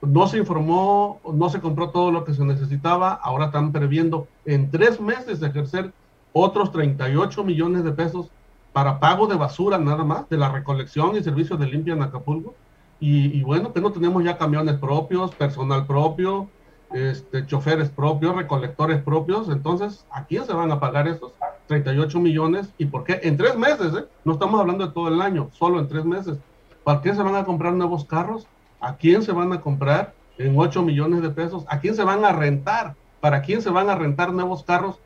[0.00, 4.70] No se informó, no se compró todo lo que se necesitaba, ahora están previendo en
[4.70, 5.92] tres meses ejercer
[6.32, 8.30] otros 38 millones de pesos
[8.72, 12.54] para pago de basura nada más, de la recolección y servicios de limpia en Acapulco.
[13.00, 16.48] Y, bueno, que no tenemos ya camiones propios, personal propio,
[16.92, 19.48] este, choferes propios, recolectores propios.
[19.48, 21.32] Entonces, ¿a quién se van a pagar esos
[21.68, 22.72] 38 millones?
[22.76, 23.20] ¿Y por qué?
[23.22, 24.04] En tres meses, ¿eh?
[24.24, 26.38] No estamos hablando de todo el año, solo en tres meses.
[26.82, 28.48] ¿Para qué se van a comprar nuevos carros?
[28.80, 31.64] ¿A quién se van a comprar en 8 millones de pesos?
[31.68, 32.94] ¿A quién se van a rentar?
[33.20, 34.98] ¿Para quién se van a rentar nuevos carros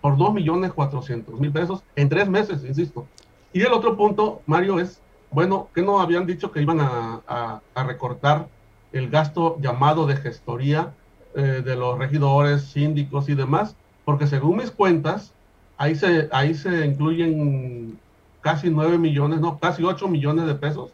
[0.00, 3.06] por 2 millones 400 mil pesos en tres meses, insisto?
[3.52, 8.48] Y el otro punto, Mario, es, bueno, que no habían dicho que iban a recortar
[8.92, 10.92] el gasto llamado de gestoría
[11.34, 13.74] eh, de los regidores, síndicos y demás,
[14.04, 15.32] porque según mis cuentas,
[15.78, 17.98] ahí se, ahí se incluyen
[18.42, 20.92] casi 9 millones, no, casi 8 millones de pesos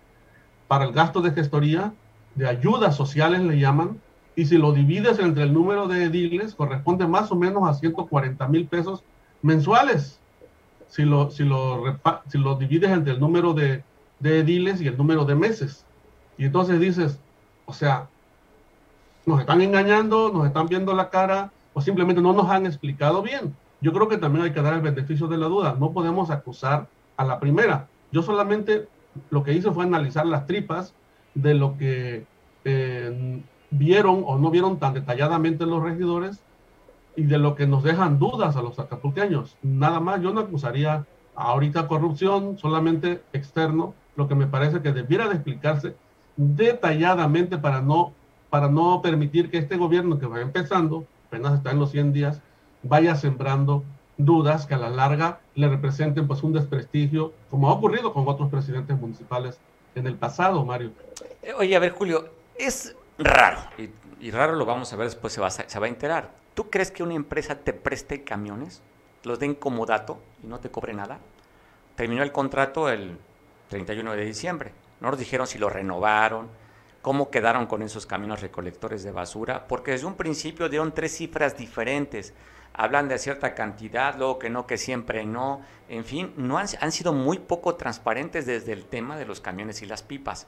[0.69, 1.93] para el gasto de gestoría,
[2.35, 4.01] de ayudas sociales le llaman,
[4.37, 8.47] y si lo divides entre el número de ediles, corresponde más o menos a 140
[8.47, 9.03] mil pesos
[9.43, 10.21] mensuales.
[10.87, 11.99] Si lo, si, lo,
[12.29, 13.83] si lo divides entre el número de,
[14.21, 15.85] de ediles y el número de meses.
[16.37, 17.19] Y entonces dices,
[17.67, 18.09] o sea,
[19.27, 23.57] nos están engañando, nos están viendo la cara o simplemente no nos han explicado bien.
[23.81, 25.77] Yo creo que también hay que dar el beneficio de la duda.
[25.79, 27.89] No podemos acusar a la primera.
[28.11, 28.89] Yo solamente
[29.31, 30.95] lo que hice fue analizar las tripas
[31.35, 32.25] de lo que
[32.65, 36.41] eh, vieron o no vieron tan detalladamente los regidores
[37.17, 39.57] y de lo que nos dejan dudas a los acapulqueños.
[39.63, 41.05] Nada más, yo no acusaría
[41.35, 45.95] ahorita corrupción, solamente externo, lo que me parece que debiera de explicarse
[46.37, 48.13] detalladamente para no,
[48.51, 52.41] para no permitir que este gobierno que va empezando, apenas está en los 100 días,
[52.83, 53.83] vaya sembrando
[54.19, 58.51] dudas que a la larga le representen pues un desprestigio, como ha ocurrido con otros
[58.51, 59.59] presidentes municipales
[59.95, 60.91] en el pasado, Mario.
[61.43, 63.61] Eh, oye, a ver, Julio, es raro,
[64.21, 66.31] y, raro lo vamos a ver después, se va, se va a enterar.
[66.55, 68.83] ¿Tú crees que una empresa te preste camiones,
[69.25, 71.19] los den como dato y no te cobre nada?
[71.97, 73.17] Terminó el contrato el
[73.71, 76.49] 31 de diciembre no nos dijeron si lo renovaron,
[77.03, 81.57] cómo quedaron con esos caminos recolectores de basura, porque desde un principio dieron tres cifras
[81.57, 82.35] diferentes.
[82.79, 85.61] Hablan de cierta cantidad, luego que no, que siempre no.
[85.91, 89.87] En fin, no han, sido muy poco transparentes desde el tema de los camiones y
[89.87, 90.47] las pipas.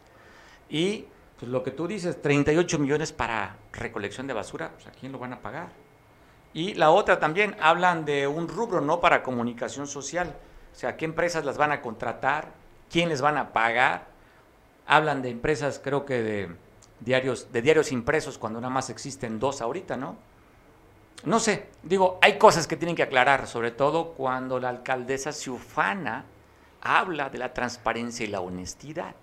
[0.70, 1.04] Y
[1.38, 5.18] pues, lo que tú dices, 38 millones para recolección de basura, pues, ¿a quién lo
[5.18, 5.68] van a pagar?
[6.54, 9.00] Y la otra también, hablan de un rubro, ¿no?
[9.00, 10.34] Para comunicación social.
[10.72, 12.48] O sea, ¿qué empresas las van a contratar?
[12.88, 14.10] ¿Quién les van a pagar?
[14.90, 16.48] hablan de empresas, creo que de
[16.98, 20.16] diarios, de diarios impresos, cuando nada más existen dos ahorita, ¿no?
[21.24, 26.24] No sé, digo, hay cosas que tienen que aclarar, sobre todo cuando la alcaldesa Ciufana
[26.80, 29.14] habla de la transparencia y la honestidad.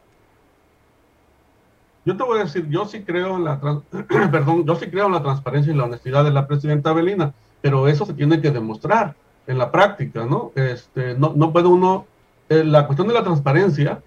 [2.05, 3.59] Yo te voy a decir, yo sí creo en la
[4.31, 7.87] perdón, yo sí creo en la transparencia y la honestidad de la presidenta Belina, pero
[7.87, 9.15] eso se tiene que demostrar
[9.47, 10.51] en la práctica, ¿no?
[10.55, 12.05] Este, no, no puede uno,
[12.49, 14.01] eh, la cuestión de la transparencia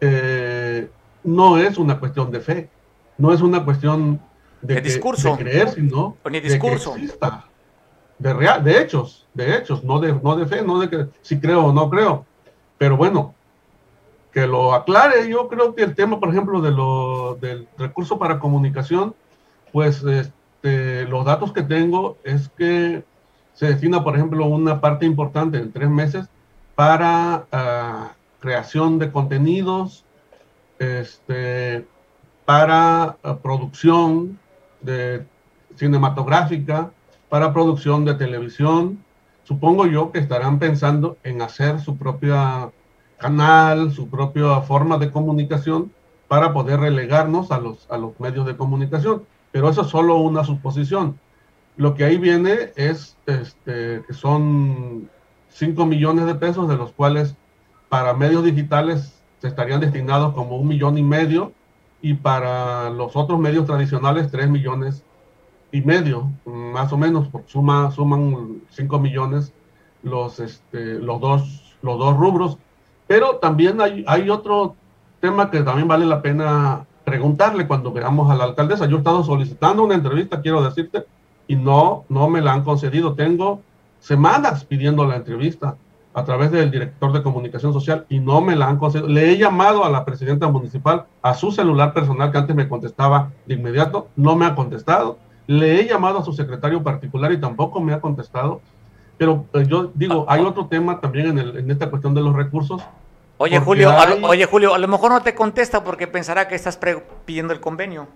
[0.00, 0.88] eh,
[1.24, 2.70] no es una cuestión de fe,
[3.18, 4.20] no es una cuestión
[4.62, 5.36] de, discurso.
[5.36, 6.92] creer, sino ni discurso.
[6.92, 7.44] de que exista,
[8.18, 11.38] de, real, de hechos, de hechos, no de, no de fe, no de que si
[11.38, 12.24] creo o no creo.
[12.78, 13.34] Pero bueno,
[14.32, 15.28] que lo aclare.
[15.28, 19.14] Yo creo que el tema, por ejemplo, de lo, del recurso para comunicación,
[19.72, 23.04] pues este, los datos que tengo es que
[23.54, 26.26] se destina, por ejemplo, una parte importante en tres meses
[26.74, 30.04] para ah, creación de contenidos,
[30.78, 31.86] este,
[32.44, 34.38] para ah, producción
[34.82, 35.24] de
[35.76, 36.90] cinematográfica,
[37.28, 39.02] para producción de televisión.
[39.44, 42.70] Supongo yo que estarán pensando en hacer su propia
[43.18, 45.92] canal, su propia forma de comunicación
[46.28, 49.22] para poder relegarnos a los, a los medios de comunicación.
[49.50, 51.18] Pero eso es solo una suposición.
[51.76, 55.08] Lo que ahí viene es este, que son
[55.48, 57.34] 5 millones de pesos, de los cuales
[57.88, 61.52] para medios digitales se estarían destinados como un millón y medio
[62.02, 65.04] y para los otros medios tradicionales 3 millones
[65.70, 69.52] y medio, más o menos, porque suma, suman 5 millones
[70.02, 72.58] los, este, los, dos, los dos rubros.
[73.06, 74.74] Pero también hay, hay otro
[75.20, 78.86] tema que también vale la pena preguntarle cuando veamos a la alcaldesa.
[78.86, 81.06] Yo he estado solicitando una entrevista, quiero decirte,
[81.46, 83.14] y no, no me la han concedido.
[83.14, 83.60] Tengo
[84.00, 85.76] semanas pidiendo la entrevista
[86.14, 89.08] a través del director de comunicación social y no me la han concedido.
[89.08, 93.30] Le he llamado a la presidenta municipal, a su celular personal que antes me contestaba
[93.46, 95.18] de inmediato, no me ha contestado.
[95.46, 98.60] Le he llamado a su secretario particular y tampoco me ha contestado.
[99.16, 102.34] Pero eh, yo digo, hay otro tema también en, el, en esta cuestión de los
[102.34, 102.82] recursos.
[103.38, 106.78] Oye Julio, lo, oye Julio, a lo mejor no te contesta porque pensará que estás
[107.24, 108.06] pidiendo el convenio.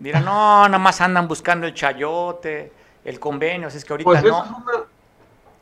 [0.00, 2.72] Dirá, no, nada más andan buscando el chayote,
[3.04, 4.42] el convenio, así es que ahorita pues no.
[4.42, 4.84] Es, una,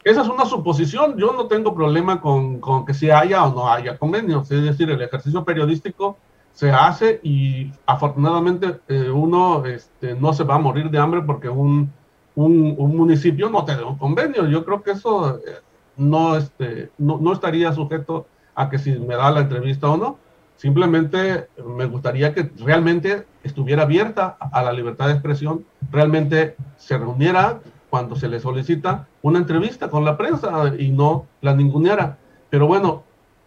[0.09, 3.70] esa es una suposición, yo no tengo problema con, con que si haya o no
[3.70, 6.16] haya convenios, es decir, el ejercicio periodístico
[6.52, 11.48] se hace y afortunadamente eh, uno este, no se va a morir de hambre porque
[11.48, 11.92] un,
[12.34, 14.46] un, un, municipio no te da un convenio.
[14.46, 15.61] Yo creo que eso eh,
[15.96, 20.18] no, este, no, no, estaría sujeto a que si me da la entrevista o no.
[20.56, 27.61] Simplemente me gustaría que realmente estuviera abierta a la libertad de expresión, realmente se reuniera
[27.91, 32.18] cuando se le solicita una entrevista con la prensa y no la ninguneara.
[32.51, 33.05] Pero bueno,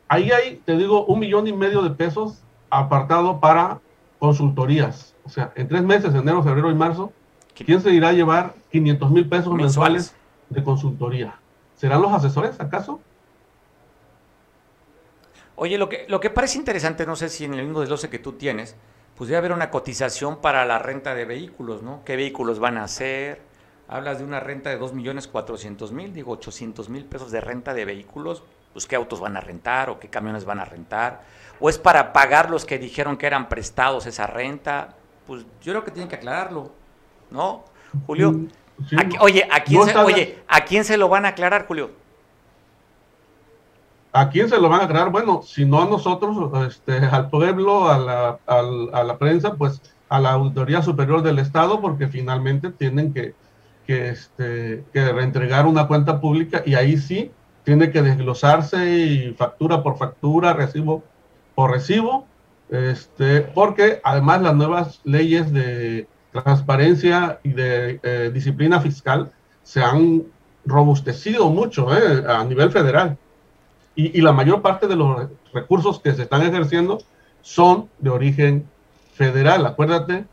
[0.08, 3.80] ahí hay, te digo, un millón y medio de pesos apartado para
[4.20, 5.16] consultorías.
[5.24, 7.12] O sea, en tres meses, enero, febrero y marzo,
[7.54, 10.16] ¿quién se irá a llevar 500 mil pesos mensuales
[10.50, 11.36] de consultoría?
[11.76, 13.00] ¿Serán los asesores acaso?
[15.56, 18.20] Oye, lo que, lo que parece interesante, no sé si en el mismo desglose que
[18.20, 18.76] tú tienes,
[19.16, 22.02] pues debe haber una cotización para la renta de vehículos, ¿no?
[22.04, 23.42] ¿Qué vehículos van a hacer?
[23.92, 28.88] Hablas de una renta de 2.400.000, digo 800 mil pesos de renta de vehículos, pues
[28.88, 31.24] qué autos van a rentar o qué camiones van a rentar,
[31.60, 34.96] o es para pagar los que dijeron que eran prestados esa renta,
[35.28, 36.72] pues yo creo que tienen que aclararlo,
[37.32, 37.66] ¿no?
[38.08, 38.48] Julio,
[38.88, 38.96] sí.
[38.96, 41.92] ¿a, oye, ¿a quién, no se, oye, ¿a quién se lo van a aclarar, Julio?
[44.14, 45.12] ¿A quién se lo van a aclarar?
[45.12, 48.60] Bueno, si no a nosotros, este, al pueblo, a la, a,
[48.94, 53.34] a la prensa, pues a la Auditoría Superior del Estado, porque finalmente tienen que,
[53.92, 57.30] que, este, que reentregar una cuenta pública y ahí sí
[57.66, 61.04] tiene que desglosarse y factura por factura, recibo
[61.56, 62.26] por recibo,
[62.70, 69.34] este, porque además las nuevas leyes de transparencia y de eh, disciplina fiscal
[69.64, 70.24] se han
[70.66, 73.18] robustecido mucho eh, a nivel federal.
[73.94, 77.00] Y, y, la mayor parte de los recursos que se están ejerciendo
[77.42, 78.66] son de origen
[79.16, 79.66] federal.
[79.66, 80.24] Acuérdate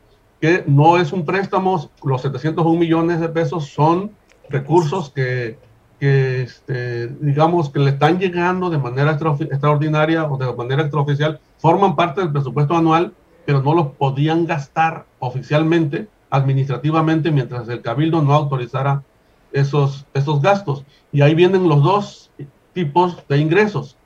[0.41, 4.11] que no es un préstamo, los 701 millones de pesos son
[4.49, 5.57] recursos que,
[5.99, 11.39] que este, digamos, que le están llegando de manera extra, extraordinaria o de manera extraoficial,
[11.57, 13.13] forman parte del presupuesto anual,
[13.45, 19.03] pero no los podían gastar oficialmente, administrativamente, mientras el cabildo no autorizara
[19.51, 20.85] esos, esos gastos.
[21.11, 22.31] Y ahí vienen los dos
[22.73, 23.97] tipos de ingresos.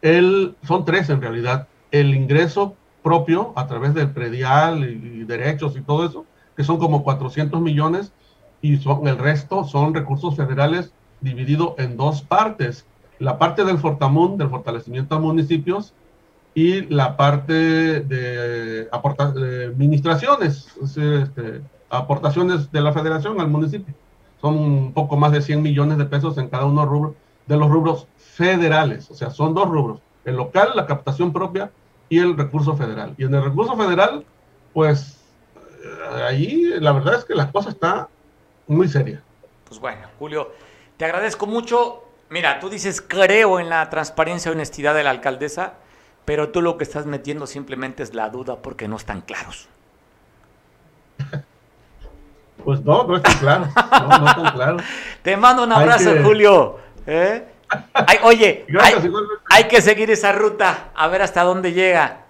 [0.00, 1.68] El, son tres en realidad.
[1.90, 6.24] El ingreso propio a través del predial y, derechos y todo eso,
[6.56, 8.12] que son como 400 millones,
[8.60, 12.86] y el resto son recursos federales dividido en dos partes.
[13.18, 15.94] La parte del Fortamun, del fortalecimiento a municipios,
[16.54, 17.52] y la parte
[18.00, 23.94] de, aporta, administraciones, este, aportaciones de la federación al municipio.
[24.40, 27.14] Son un poco más de 100 millones de pesos en cada uno
[27.46, 31.70] de los rubros federales, o sea, son dos rubros, el local, la captación propia
[32.12, 33.14] y el recurso federal.
[33.16, 34.22] Y en el recurso federal,
[34.74, 35.18] pues
[36.26, 38.06] ahí la verdad es que la cosa está
[38.66, 39.22] muy seria.
[39.66, 40.52] Pues bueno, Julio,
[40.98, 42.04] te agradezco mucho.
[42.28, 45.72] Mira, tú dices creo en la transparencia y honestidad de la alcaldesa,
[46.26, 49.68] pero tú lo que estás metiendo simplemente es la duda porque no están claros.
[52.62, 54.76] Pues no, no es tan claro.
[54.76, 54.76] No.
[55.22, 56.76] Te mando un abrazo, que- Julio.
[57.06, 57.48] ¿eh?
[57.92, 59.10] Ay, oye, Gracias, hay,
[59.50, 62.22] hay que seguir esa ruta, a ver hasta dónde llega.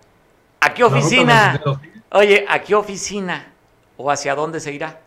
[0.61, 1.61] ¿A qué oficina?
[2.13, 3.53] Oye, ¿a qué oficina?
[3.97, 5.01] ¿O hacia dónde se irá?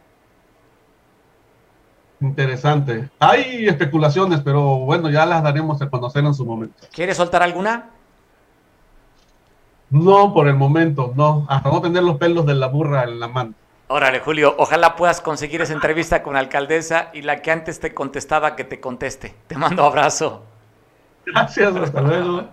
[2.19, 3.09] Interesante.
[3.19, 6.75] Hay especulaciones, pero bueno, ya las daremos a conocer en su momento.
[6.91, 7.89] ¿Quieres soltar alguna?
[9.89, 11.45] No, por el momento, no.
[11.47, 13.53] Hasta no tener los pelos de la burra en la mano.
[13.88, 17.93] Órale, Julio, ojalá puedas conseguir esa entrevista con la alcaldesa y la que antes te
[17.93, 19.36] contestaba que te conteste.
[19.45, 20.43] Te mando abrazo.
[21.23, 22.49] Gracias, hasta luego.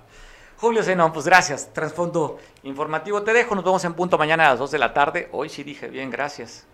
[0.59, 1.73] Julio Zenón, pues gracias.
[1.73, 3.23] Trasfondo informativo.
[3.23, 5.29] Te dejo, nos vemos en punto mañana a las 2 de la tarde.
[5.33, 6.67] Hoy sí dije bien, gracias.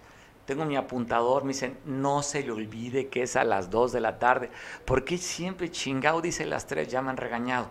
[0.44, 4.00] Tengo mi apuntador, me dicen, no se le olvide que es a las 2 de
[4.00, 4.50] la tarde.
[4.84, 6.88] ¿Por qué siempre chingado dice las 3?
[6.88, 7.68] Ya me han regañado.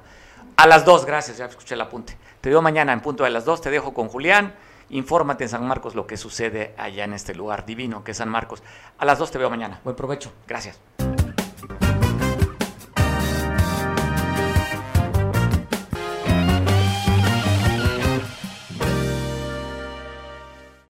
[0.55, 2.17] A las 2, gracias, ya escuché el apunte.
[2.39, 4.55] Te veo mañana en punto de las 2, te dejo con Julián.
[4.89, 8.29] Infórmate en San Marcos lo que sucede allá en este lugar divino que es San
[8.29, 8.63] Marcos.
[8.97, 9.81] A las 2 te veo mañana.
[9.83, 10.31] Buen provecho.
[10.47, 10.79] Gracias.